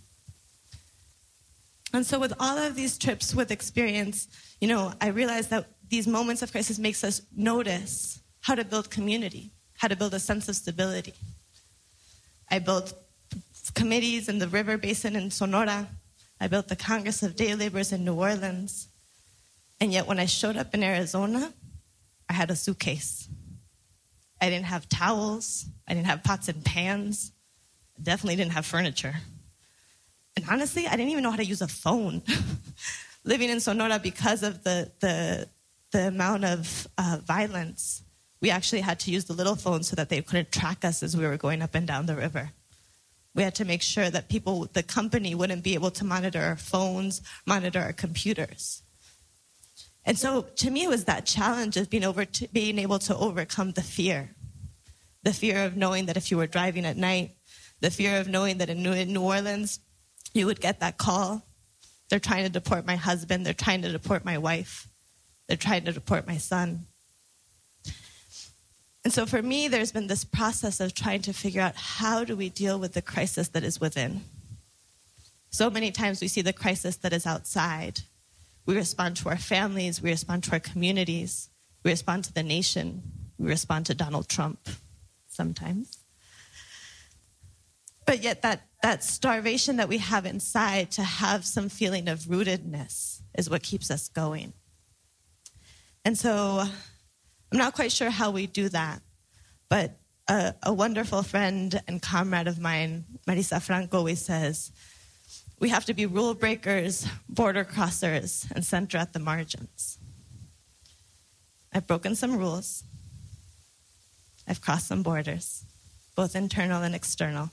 And 1.93 2.05
so 2.05 2.19
with 2.19 2.33
all 2.39 2.57
of 2.57 2.75
these 2.75 2.97
trips 2.97 3.35
with 3.35 3.51
experience, 3.51 4.27
you 4.61 4.67
know, 4.67 4.93
I 5.01 5.07
realized 5.07 5.49
that 5.49 5.67
these 5.89 6.07
moments 6.07 6.41
of 6.41 6.51
crisis 6.51 6.79
makes 6.79 7.03
us 7.03 7.21
notice 7.35 8.21
how 8.41 8.55
to 8.55 8.63
build 8.63 8.89
community, 8.89 9.51
how 9.77 9.89
to 9.89 9.95
build 9.95 10.13
a 10.13 10.19
sense 10.19 10.47
of 10.47 10.55
stability. 10.55 11.13
I 12.49 12.59
built 12.59 12.93
committees 13.75 14.29
in 14.29 14.39
the 14.39 14.47
river 14.47 14.77
basin 14.77 15.15
in 15.15 15.31
Sonora. 15.31 15.87
I 16.39 16.47
built 16.47 16.69
the 16.69 16.75
Congress 16.75 17.23
of 17.23 17.35
Day 17.35 17.54
Laborers 17.56 17.91
in 17.91 18.06
New 18.06 18.15
Orleans. 18.15 18.87
And 19.82 19.92
yet, 19.92 20.06
when 20.06 20.19
I 20.19 20.27
showed 20.27 20.58
up 20.58 20.75
in 20.75 20.84
Arizona, 20.84 21.52
I 22.29 22.34
had 22.34 22.52
a 22.52 22.56
suitcase. 22.56 23.27
I 24.40 24.48
didn't 24.48 24.65
have 24.65 24.88
towels. 24.88 25.65
I 25.88 25.96
didn't 25.96 26.06
have 26.06 26.23
pots 26.23 26.48
and 26.50 26.63
pans. 26.63 27.32
I 27.98 28.04
definitely 28.04 28.36
didn't 28.36 28.52
have 28.52 28.65
furniture. 28.67 29.15
And 30.36 30.46
honestly, 30.48 30.86
I 30.86 30.92
didn't 30.92 31.10
even 31.10 31.23
know 31.23 31.32
how 31.32 31.38
to 31.38 31.46
use 31.46 31.62
a 31.62 31.67
phone. 31.67 32.21
Living 33.23 33.50
in 33.50 33.60
Sonora, 33.60 33.98
because 33.98 34.44
of 34.44 34.63
the, 34.63 34.92
the, 35.00 35.50
the 35.92 36.08
amount 36.10 36.46
of 36.46 36.88
uh, 37.00 37.17
violence, 37.25 38.04
we 38.40 38.52
actually 38.52 38.82
had 38.82 39.00
to 39.02 39.12
use 39.12 39.25
the 39.25 39.34
little 39.34 39.56
phones 39.56 39.88
so 39.88 39.96
that 39.96 40.10
they 40.10 40.21
couldn't 40.21 40.52
track 40.52 40.86
us 40.86 41.02
as 41.02 41.17
we 41.17 41.25
were 41.25 41.38
going 41.38 41.63
up 41.63 41.73
and 41.73 41.88
down 41.88 42.06
the 42.06 42.15
river. 42.15 42.52
We 43.34 43.42
had 43.42 43.56
to 43.56 43.65
make 43.65 43.82
sure 43.82 44.12
that 44.12 44.29
people, 44.29 44.69
the 44.73 44.84
company, 44.84 45.34
wouldn't 45.34 45.63
be 45.63 45.73
able 45.73 45.92
to 45.92 46.06
monitor 46.06 46.42
our 46.42 46.56
phones, 46.56 47.23
monitor 47.48 47.79
our 47.79 47.94
computers. 47.94 48.84
And 50.06 50.17
so 50.17 50.41
to 50.58 50.71
me, 50.71 50.83
it 50.83 50.89
was 50.89 51.06
that 51.06 51.25
challenge 51.25 51.77
of 51.77 51.89
being, 51.89 52.04
over 52.04 52.25
to, 52.25 52.47
being 52.49 52.79
able 52.79 52.99
to 52.99 53.15
overcome 53.15 53.71
the 53.71 53.83
fear. 53.83 54.31
The 55.23 55.33
fear 55.33 55.65
of 55.65 55.77
knowing 55.77 56.08
that 56.08 56.17
if 56.17 56.31
you 56.31 56.37
were 56.37 56.47
driving 56.47 56.85
at 56.85 56.97
night, 56.97 57.35
The 57.81 57.89
fear 57.89 58.19
of 58.19 58.27
knowing 58.27 58.60
that 58.60 58.69
in 58.69 58.83
New, 58.83 58.93
in 58.93 59.12
New 59.12 59.21
Orleans, 59.21 59.79
you 60.33 60.45
would 60.45 60.62
get 60.62 60.79
that 60.79 60.97
call. 60.97 61.41
They're 62.10 62.19
trying 62.19 62.43
to 62.43 62.49
deport 62.49 62.85
my 62.85 62.95
husband. 62.95 63.45
They're 63.45 63.54
trying 63.54 63.81
to 63.81 63.91
deport 63.91 64.23
my 64.23 64.37
wife. 64.37 64.87
They're 65.47 65.58
trying 65.58 65.85
to 65.85 65.91
deport 65.91 66.27
my 66.27 66.37
son. 66.37 66.85
And 69.04 69.12
so 69.12 69.25
for 69.25 69.41
me, 69.41 69.67
there's 69.67 69.91
been 69.91 70.06
this 70.06 70.23
process 70.23 70.79
of 70.79 70.93
trying 70.93 71.23
to 71.23 71.33
figure 71.33 71.62
out 71.62 71.75
how 71.75 72.23
do 72.23 72.35
we 72.35 72.49
deal 72.49 72.77
with 72.77 72.93
the 72.93 73.02
crisis 73.02 73.47
that 73.49 73.63
is 73.63 73.81
within. 73.81 74.21
So 75.49 75.71
many 75.71 75.89
times 75.89 76.21
we 76.21 76.27
see 76.27 76.43
the 76.43 76.54
crisis 76.54 76.97
that 76.97 77.12
is 77.12 77.25
outside. 77.25 78.02
We 78.65 78.75
respond 78.75 79.17
to 79.17 79.29
our 79.29 79.37
families, 79.37 80.01
we 80.01 80.12
respond 80.12 80.43
to 80.45 80.51
our 80.53 80.59
communities, 80.59 81.49
we 81.83 81.91
respond 81.91 82.25
to 82.25 82.33
the 82.33 82.43
nation, 82.43 83.01
we 83.37 83.49
respond 83.49 83.87
to 83.87 83.95
Donald 83.95 84.29
Trump 84.29 84.69
sometimes. 85.27 85.97
But 88.05 88.23
yet, 88.23 88.41
that, 88.41 88.67
that 88.83 89.03
starvation 89.03 89.77
that 89.77 89.87
we 89.87 89.99
have 89.99 90.25
inside 90.25 90.91
to 90.91 91.03
have 91.03 91.45
some 91.45 91.69
feeling 91.69 92.07
of 92.07 92.21
rootedness 92.21 93.21
is 93.37 93.49
what 93.49 93.63
keeps 93.63 93.89
us 93.89 94.09
going. 94.09 94.53
And 96.03 96.17
so 96.17 96.65
I'm 97.51 97.57
not 97.57 97.73
quite 97.73 97.91
sure 97.91 98.09
how 98.09 98.31
we 98.31 98.47
do 98.47 98.69
that, 98.69 99.01
but 99.69 99.97
a, 100.27 100.55
a 100.63 100.73
wonderful 100.73 101.23
friend 101.23 101.81
and 101.87 102.01
comrade 102.01 102.47
of 102.47 102.59
mine, 102.59 103.05
Marisa 103.27 103.62
Franco, 103.62 103.97
always 103.97 104.21
says, 104.21 104.71
we 105.62 105.69
have 105.69 105.85
to 105.85 105.93
be 105.93 106.07
rule 106.07 106.33
breakers, 106.33 107.07
border 107.29 107.63
crossers, 107.63 108.51
and 108.51 108.65
center 108.65 108.97
at 108.97 109.13
the 109.13 109.19
margins. 109.19 109.99
I've 111.71 111.85
broken 111.85 112.15
some 112.15 112.37
rules. 112.37 112.83
I've 114.47 114.59
crossed 114.59 114.87
some 114.87 115.03
borders, 115.03 115.63
both 116.15 116.35
internal 116.35 116.81
and 116.81 116.95
external. 116.95 117.51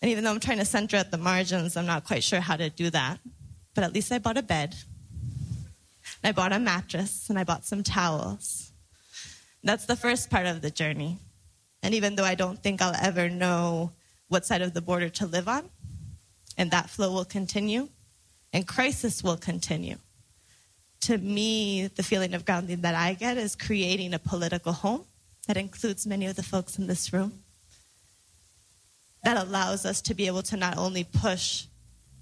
And 0.00 0.10
even 0.10 0.22
though 0.22 0.30
I'm 0.30 0.40
trying 0.40 0.58
to 0.58 0.64
center 0.64 0.96
at 0.96 1.10
the 1.10 1.18
margins, 1.18 1.76
I'm 1.76 1.84
not 1.84 2.04
quite 2.04 2.22
sure 2.22 2.40
how 2.40 2.56
to 2.56 2.70
do 2.70 2.90
that. 2.90 3.18
But 3.74 3.82
at 3.82 3.92
least 3.92 4.12
I 4.12 4.18
bought 4.18 4.38
a 4.38 4.42
bed 4.42 4.76
and 6.22 6.28
I 6.28 6.32
bought 6.32 6.52
a 6.52 6.60
mattress 6.60 7.28
and 7.28 7.38
I 7.40 7.44
bought 7.44 7.64
some 7.64 7.82
towels. 7.82 8.70
That's 9.64 9.86
the 9.86 9.96
first 9.96 10.30
part 10.30 10.46
of 10.46 10.62
the 10.62 10.70
journey. 10.70 11.18
And 11.82 11.92
even 11.92 12.14
though 12.14 12.24
I 12.24 12.36
don't 12.36 12.62
think 12.62 12.80
I'll 12.80 12.94
ever 13.02 13.28
know 13.28 13.90
what 14.28 14.46
side 14.46 14.62
of 14.62 14.74
the 14.74 14.80
border 14.80 15.08
to 15.08 15.26
live 15.26 15.48
on, 15.48 15.70
and 16.56 16.70
that 16.70 16.90
flow 16.90 17.12
will 17.12 17.24
continue, 17.24 17.88
and 18.52 18.66
crisis 18.66 19.22
will 19.22 19.36
continue. 19.36 19.96
To 21.02 21.18
me, 21.18 21.88
the 21.88 22.02
feeling 22.02 22.34
of 22.34 22.44
grounding 22.44 22.80
that 22.80 22.94
I 22.94 23.14
get 23.14 23.36
is 23.36 23.54
creating 23.54 24.14
a 24.14 24.18
political 24.18 24.72
home 24.72 25.04
that 25.46 25.56
includes 25.56 26.06
many 26.06 26.26
of 26.26 26.36
the 26.36 26.42
folks 26.42 26.78
in 26.78 26.86
this 26.86 27.12
room, 27.12 27.42
that 29.22 29.36
allows 29.36 29.84
us 29.84 30.00
to 30.02 30.14
be 30.14 30.26
able 30.26 30.42
to 30.42 30.56
not 30.56 30.76
only 30.78 31.04
push 31.04 31.66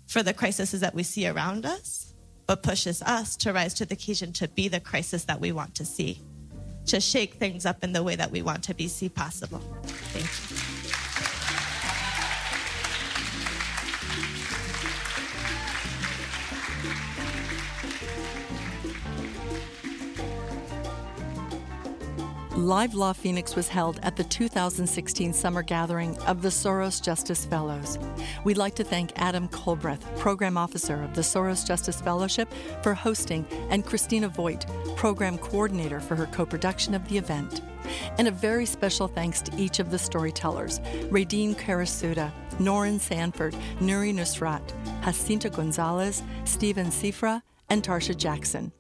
for 0.07 0.22
the 0.22 0.35
crises 0.35 0.72
that 0.80 0.95
we 0.95 1.03
see 1.03 1.26
around 1.26 1.64
us, 1.64 2.12
but 2.47 2.62
pushes 2.62 3.01
us 3.03 3.37
to 3.37 3.53
rise 3.53 3.72
to 3.74 3.87
the 3.87 3.95
occasion 3.95 4.32
to 4.35 4.49
be 4.49 4.68
the 4.68 4.80
crisis 4.80 5.24
that 5.24 5.41
we 5.41 5.53
want 5.53 5.74
to 5.76 5.85
see, 5.85 6.20
to 6.87 7.01
shake 7.01 7.35
things 7.35 7.64
up 7.64 7.82
in 7.82 7.93
the 7.93 8.03
way 8.03 8.16
that 8.16 8.30
we 8.30 8.43
want 8.43 8.62
to 8.64 8.74
be 8.74 8.89
see 8.89 9.09
possible. 9.09 9.61
Thank 10.12 10.51
you. 10.51 10.73
Live 22.57 22.94
Law 22.94 23.12
Phoenix 23.12 23.57
was 23.57 23.66
held 23.66 23.98
at 24.05 24.14
the 24.14 24.22
2016 24.22 25.32
summer 25.32 25.61
gathering 25.61 26.16
of 26.18 26.40
the 26.40 26.50
Soros 26.50 27.02
Justice 27.02 27.44
Fellows. 27.44 27.98
We'd 28.44 28.59
like 28.59 28.76
to 28.76 28.84
thank 28.84 29.11
Adam 29.16 29.48
Culbreath, 29.48 30.00
Program 30.18 30.57
Officer 30.57 31.02
of 31.02 31.14
the 31.14 31.20
Soros 31.20 31.66
Justice 31.66 32.00
Fellowship, 32.00 32.48
for 32.80 32.94
hosting, 32.94 33.44
and 33.70 33.84
Christina 33.84 34.28
Voight, 34.28 34.66
Program 34.94 35.36
Coordinator, 35.36 35.98
for 35.98 36.14
her 36.14 36.26
co 36.26 36.46
production 36.46 36.94
of 36.94 37.09
the 37.09 37.18
event. 37.18 37.61
And 38.18 38.28
a 38.28 38.30
very 38.30 38.66
special 38.66 39.09
thanks 39.09 39.42
to 39.42 39.57
each 39.61 39.80
of 39.80 39.90
the 39.90 39.98
storytellers 39.98 40.78
RaeDeen 41.11 41.57
Karasuda, 41.57 42.30
Noran 42.59 43.00
Sanford, 43.00 43.55
Nuri 43.80 44.14
Nusrat, 44.14 44.62
Jacinta 45.05 45.50
Gonzalez, 45.50 46.22
Stephen 46.44 46.86
Sifra, 46.86 47.42
and 47.68 47.82
Tarsha 47.82 48.16
Jackson. 48.16 48.70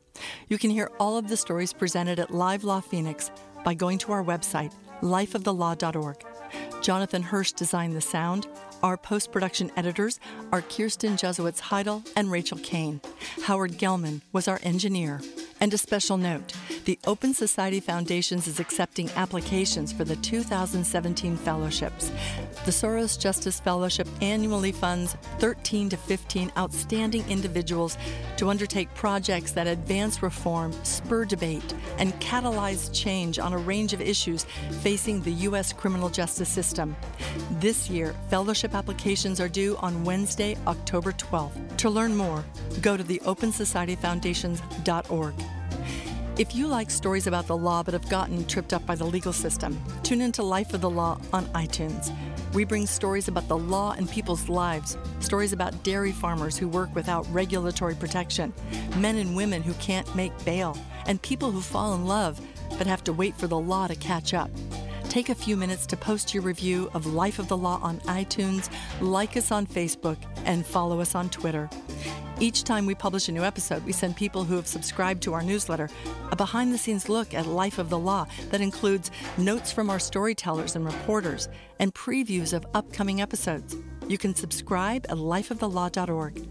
You 0.48 0.58
can 0.58 0.70
hear 0.70 0.92
all 1.00 1.18
of 1.18 1.28
the 1.28 1.36
stories 1.36 1.72
presented 1.72 2.20
at 2.20 2.32
Live 2.32 2.62
Law 2.62 2.78
Phoenix 2.80 3.32
by 3.64 3.74
going 3.74 3.98
to 3.98 4.12
our 4.12 4.22
website, 4.22 4.72
lifeofthelaw.org. 5.00 6.24
Jonathan 6.82 7.22
Hirsch 7.22 7.52
designed 7.52 7.96
the 7.96 8.00
sound. 8.00 8.46
Our 8.82 8.96
post 8.96 9.32
production 9.32 9.72
editors 9.76 10.20
are 10.52 10.62
Kirsten 10.62 11.16
Jusewicz 11.16 11.60
Haidle 11.60 12.04
and 12.14 12.30
Rachael 12.30 12.58
Cain. 12.58 13.00
Howard 13.44 13.72
Gelman 13.72 14.20
was 14.32 14.46
our 14.46 14.60
engineer. 14.62 15.20
And 15.60 15.72
a 15.72 15.78
special 15.78 16.16
note 16.16 16.52
the 16.84 16.98
Open 17.06 17.32
Society 17.32 17.78
Foundations 17.80 18.46
is 18.46 18.60
accepting 18.60 19.08
applications 19.12 19.90
for 19.92 20.04
the 20.04 20.16
2017 20.16 21.38
fellowships. 21.38 22.12
The 22.66 22.70
Soros 22.70 23.18
Justice 23.18 23.58
Fellowship 23.60 24.06
annually 24.20 24.72
funds 24.72 25.16
13 25.38 25.88
to 25.88 25.96
15 25.96 26.52
outstanding 26.58 27.26
individuals 27.30 27.96
to 28.36 28.50
undertake 28.50 28.92
projects 28.94 29.52
that 29.52 29.66
advance 29.66 30.22
reform, 30.22 30.74
spur 30.84 31.24
debate, 31.24 31.74
and 31.98 32.12
catalyze 32.20 32.90
change 32.92 33.38
on 33.38 33.54
a 33.54 33.58
range 33.58 33.94
of 33.94 34.02
issues 34.02 34.44
facing 34.82 35.22
the 35.22 35.32
U.S. 35.48 35.72
criminal 35.72 36.10
justice 36.10 36.50
system. 36.50 36.94
This 37.52 37.88
year, 37.88 38.14
fellowship 38.28 38.74
applications 38.74 39.40
are 39.40 39.48
due 39.48 39.78
on 39.78 40.04
Wednesday, 40.04 40.58
October 40.66 41.12
12th. 41.12 41.78
To 41.78 41.88
learn 41.88 42.14
more, 42.16 42.44
go 42.82 42.98
to 42.98 43.04
theopensocietyfoundations.org. 43.04 45.34
If 46.36 46.52
you 46.52 46.66
like 46.66 46.90
stories 46.90 47.28
about 47.28 47.46
the 47.46 47.56
law 47.56 47.84
but 47.84 47.94
have 47.94 48.08
gotten 48.08 48.44
tripped 48.46 48.72
up 48.72 48.84
by 48.84 48.96
the 48.96 49.04
legal 49.04 49.32
system, 49.32 49.80
tune 50.02 50.20
into 50.20 50.42
Life 50.42 50.74
of 50.74 50.80
the 50.80 50.90
Law 50.90 51.20
on 51.32 51.46
iTunes. 51.50 52.12
We 52.52 52.64
bring 52.64 52.88
stories 52.88 53.28
about 53.28 53.46
the 53.46 53.56
law 53.56 53.92
and 53.92 54.10
people's 54.10 54.48
lives, 54.48 54.98
stories 55.20 55.52
about 55.52 55.84
dairy 55.84 56.10
farmers 56.10 56.56
who 56.56 56.66
work 56.66 56.92
without 56.92 57.24
regulatory 57.32 57.94
protection, 57.94 58.52
men 58.96 59.16
and 59.18 59.36
women 59.36 59.62
who 59.62 59.74
can't 59.74 60.12
make 60.16 60.32
bail, 60.44 60.76
and 61.06 61.22
people 61.22 61.52
who 61.52 61.60
fall 61.60 61.94
in 61.94 62.04
love 62.04 62.40
but 62.78 62.88
have 62.88 63.04
to 63.04 63.12
wait 63.12 63.36
for 63.36 63.46
the 63.46 63.56
law 63.58 63.86
to 63.86 63.94
catch 63.94 64.34
up. 64.34 64.50
Take 65.08 65.28
a 65.28 65.36
few 65.36 65.56
minutes 65.56 65.86
to 65.86 65.96
post 65.96 66.34
your 66.34 66.42
review 66.42 66.90
of 66.94 67.06
Life 67.06 67.38
of 67.38 67.46
the 67.46 67.56
Law 67.56 67.78
on 67.80 68.00
iTunes, 68.00 68.68
like 69.00 69.36
us 69.36 69.52
on 69.52 69.68
Facebook, 69.68 70.16
and 70.44 70.66
follow 70.66 71.00
us 71.00 71.14
on 71.14 71.30
Twitter. 71.30 71.70
Each 72.44 72.62
time 72.62 72.84
we 72.84 72.94
publish 72.94 73.30
a 73.30 73.32
new 73.32 73.42
episode, 73.42 73.82
we 73.86 73.92
send 73.92 74.16
people 74.16 74.44
who 74.44 74.56
have 74.56 74.66
subscribed 74.66 75.22
to 75.22 75.32
our 75.32 75.42
newsletter 75.42 75.88
a 76.30 76.36
behind 76.36 76.74
the 76.74 76.76
scenes 76.76 77.08
look 77.08 77.32
at 77.32 77.46
Life 77.46 77.78
of 77.78 77.88
the 77.88 77.98
Law 77.98 78.26
that 78.50 78.60
includes 78.60 79.10
notes 79.38 79.72
from 79.72 79.88
our 79.88 79.98
storytellers 79.98 80.76
and 80.76 80.84
reporters 80.84 81.48
and 81.78 81.94
previews 81.94 82.52
of 82.52 82.66
upcoming 82.74 83.22
episodes. 83.22 83.78
You 84.08 84.18
can 84.18 84.34
subscribe 84.34 85.06
at 85.08 85.16
lifeofthelaw.org. 85.16 86.46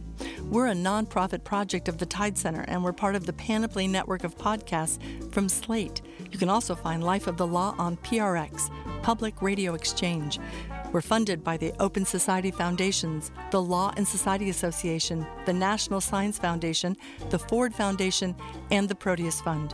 We're 0.49 0.67
a 0.69 0.73
nonprofit 0.73 1.43
project 1.43 1.87
of 1.87 1.99
the 1.99 2.07
Tide 2.07 2.39
Center, 2.39 2.65
and 2.67 2.83
we're 2.83 2.91
part 2.91 3.13
of 3.13 3.27
the 3.27 3.33
Panoply 3.33 3.87
network 3.87 4.23
of 4.23 4.35
podcasts 4.35 4.97
from 5.31 5.47
Slate. 5.47 6.01
You 6.31 6.39
can 6.39 6.49
also 6.49 6.73
find 6.73 7.03
Life 7.03 7.27
of 7.27 7.37
the 7.37 7.45
Law 7.45 7.75
on 7.77 7.97
PRX, 7.97 8.71
Public 9.03 9.43
Radio 9.43 9.75
Exchange. 9.75 10.39
We're 10.93 11.01
funded 11.01 11.43
by 11.43 11.57
the 11.57 11.73
Open 11.79 12.05
Society 12.05 12.51
Foundations, 12.51 13.31
the 13.49 13.59
Law 13.59 13.91
and 13.97 14.07
Society 14.07 14.51
Association, 14.51 15.25
the 15.47 15.51
National 15.51 15.99
Science 15.99 16.37
Foundation, 16.37 16.95
the 17.31 17.39
Ford 17.39 17.73
Foundation, 17.73 18.35
and 18.69 18.87
the 18.87 18.93
Proteus 18.93 19.41
Fund. 19.41 19.73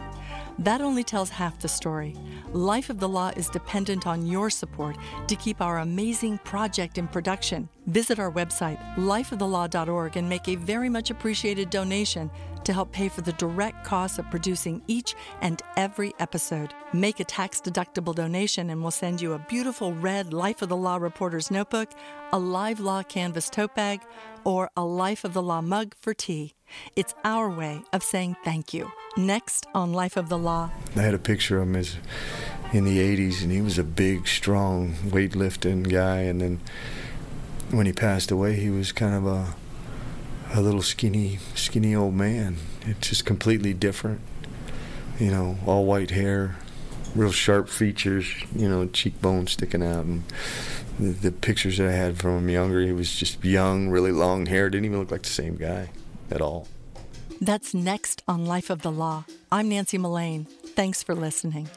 That 0.60 0.80
only 0.80 1.04
tells 1.04 1.30
half 1.30 1.60
the 1.60 1.68
story. 1.68 2.16
Life 2.54 2.90
of 2.90 3.00
the 3.00 3.10
Law 3.10 3.32
is 3.36 3.50
dependent 3.50 4.08
on 4.08 4.28
your 4.28 4.50
support 4.50 4.98
to 5.28 5.36
keep 5.36 5.60
our 5.60 5.80
amazing 5.80 6.38
project 6.40 6.98
in 6.98 7.10
production. 7.10 7.68
Visit 7.88 8.18
our 8.18 8.32
website, 8.32 8.80
lifeofthelaw.org, 8.96 10.16
and 10.16 10.30
make 10.30 10.48
a 10.48 10.56
very 10.56 10.88
much 10.88 11.10
appreciated 11.10 11.70
donation 11.70 12.32
to 12.64 12.74
help 12.74 12.92
pay 12.92 13.10
for 13.10 13.22
the 13.22 13.34
direct 13.34 13.84
costs 13.84 14.20
of 14.20 14.30
producing 14.30 14.82
each 14.88 15.16
and 15.42 15.62
every 15.78 16.14
episode. 16.20 16.74
Make 16.94 17.20
a 17.20 17.24
tax 17.24 17.62
deductible 17.62 18.16
donation, 18.16 18.70
and 18.70 18.82
we'll 18.82 18.92
send 18.92 19.22
you 19.22 19.34
a 19.34 19.40
beautiful 19.40 19.94
red 19.94 20.34
Life 20.34 20.62
of 20.62 20.70
the 20.70 20.78
Law 20.78 20.98
Reporter's 20.98 21.52
notebook, 21.52 21.92
a 22.32 22.40
Live 22.40 22.80
Law 22.80 23.04
canvas 23.04 23.50
tote 23.50 23.76
bag, 23.76 24.02
or 24.44 24.70
a 24.76 24.84
Life 24.84 25.24
of 25.24 25.34
the 25.34 25.42
Law 25.42 25.62
mug 25.62 25.96
for 26.00 26.14
tea. 26.14 26.54
It's 26.96 27.16
our 27.24 27.50
way 27.50 27.82
of 27.92 28.04
saying 28.04 28.38
thank 28.44 28.74
you. 28.74 28.92
Next 29.18 29.68
on 29.74 29.92
Life 29.92 30.18
of 30.18 30.30
the 30.30 30.38
Law. 30.38 30.72
I 30.96 31.02
had 31.02 31.14
a 31.14 31.20
picture 31.20 31.58
of 31.58 31.68
him 31.68 31.76
as 31.76 31.98
in 32.72 32.86
the 32.86 33.00
80s, 33.00 33.42
and 33.42 33.52
he 33.52 33.62
was 33.62 33.78
a 33.78 33.84
big, 33.84 34.28
strong, 34.28 34.94
weightlifting 35.06 35.90
guy. 35.90 36.22
And 36.22 36.40
then 36.40 36.60
when 37.72 37.86
he 37.86 37.94
passed 37.94 38.32
away, 38.32 38.56
he 38.56 38.70
was 38.70 38.92
kind 38.92 39.16
of 39.16 39.26
a 39.26 39.56
a 40.54 40.62
little 40.62 40.82
skinny, 40.82 41.40
skinny 41.56 41.96
old 41.96 42.16
man. 42.16 42.58
It's 42.86 43.10
just 43.10 43.26
completely 43.26 43.74
different. 43.74 44.22
You 45.20 45.32
know, 45.32 45.58
all 45.66 45.86
white 45.86 46.12
hair, 46.12 46.56
real 47.16 47.32
sharp 47.32 47.70
features. 47.70 48.28
You 48.56 48.70
know, 48.70 48.88
cheekbones 48.88 49.52
sticking 49.52 49.84
out, 49.84 50.06
and 50.06 50.24
the, 51.00 51.10
the 51.10 51.32
pictures 51.32 51.78
that 51.78 51.88
I 51.88 51.92
had 51.92 52.18
from 52.18 52.38
him 52.40 52.50
younger, 52.50 52.82
he 52.82 52.92
was 52.92 53.14
just 53.14 53.44
young, 53.44 53.90
really 53.90 54.12
long 54.12 54.46
hair, 54.46 54.70
didn't 54.70 54.86
even 54.86 55.00
look 55.00 55.12
like 55.12 55.24
the 55.24 55.30
same 55.30 55.56
guy 55.56 55.90
at 56.32 56.42
all. 56.42 56.68
That's 57.42 57.74
next 57.74 58.24
on 58.28 58.46
Life 58.46 58.70
of 58.70 58.82
the 58.82 58.92
Law. 58.92 59.26
I'm 59.52 59.70
Nancy 59.70 59.98
Mullane. 59.98 60.46
Thanks 60.46 61.02
for 61.04 61.16
listening. 61.16 61.70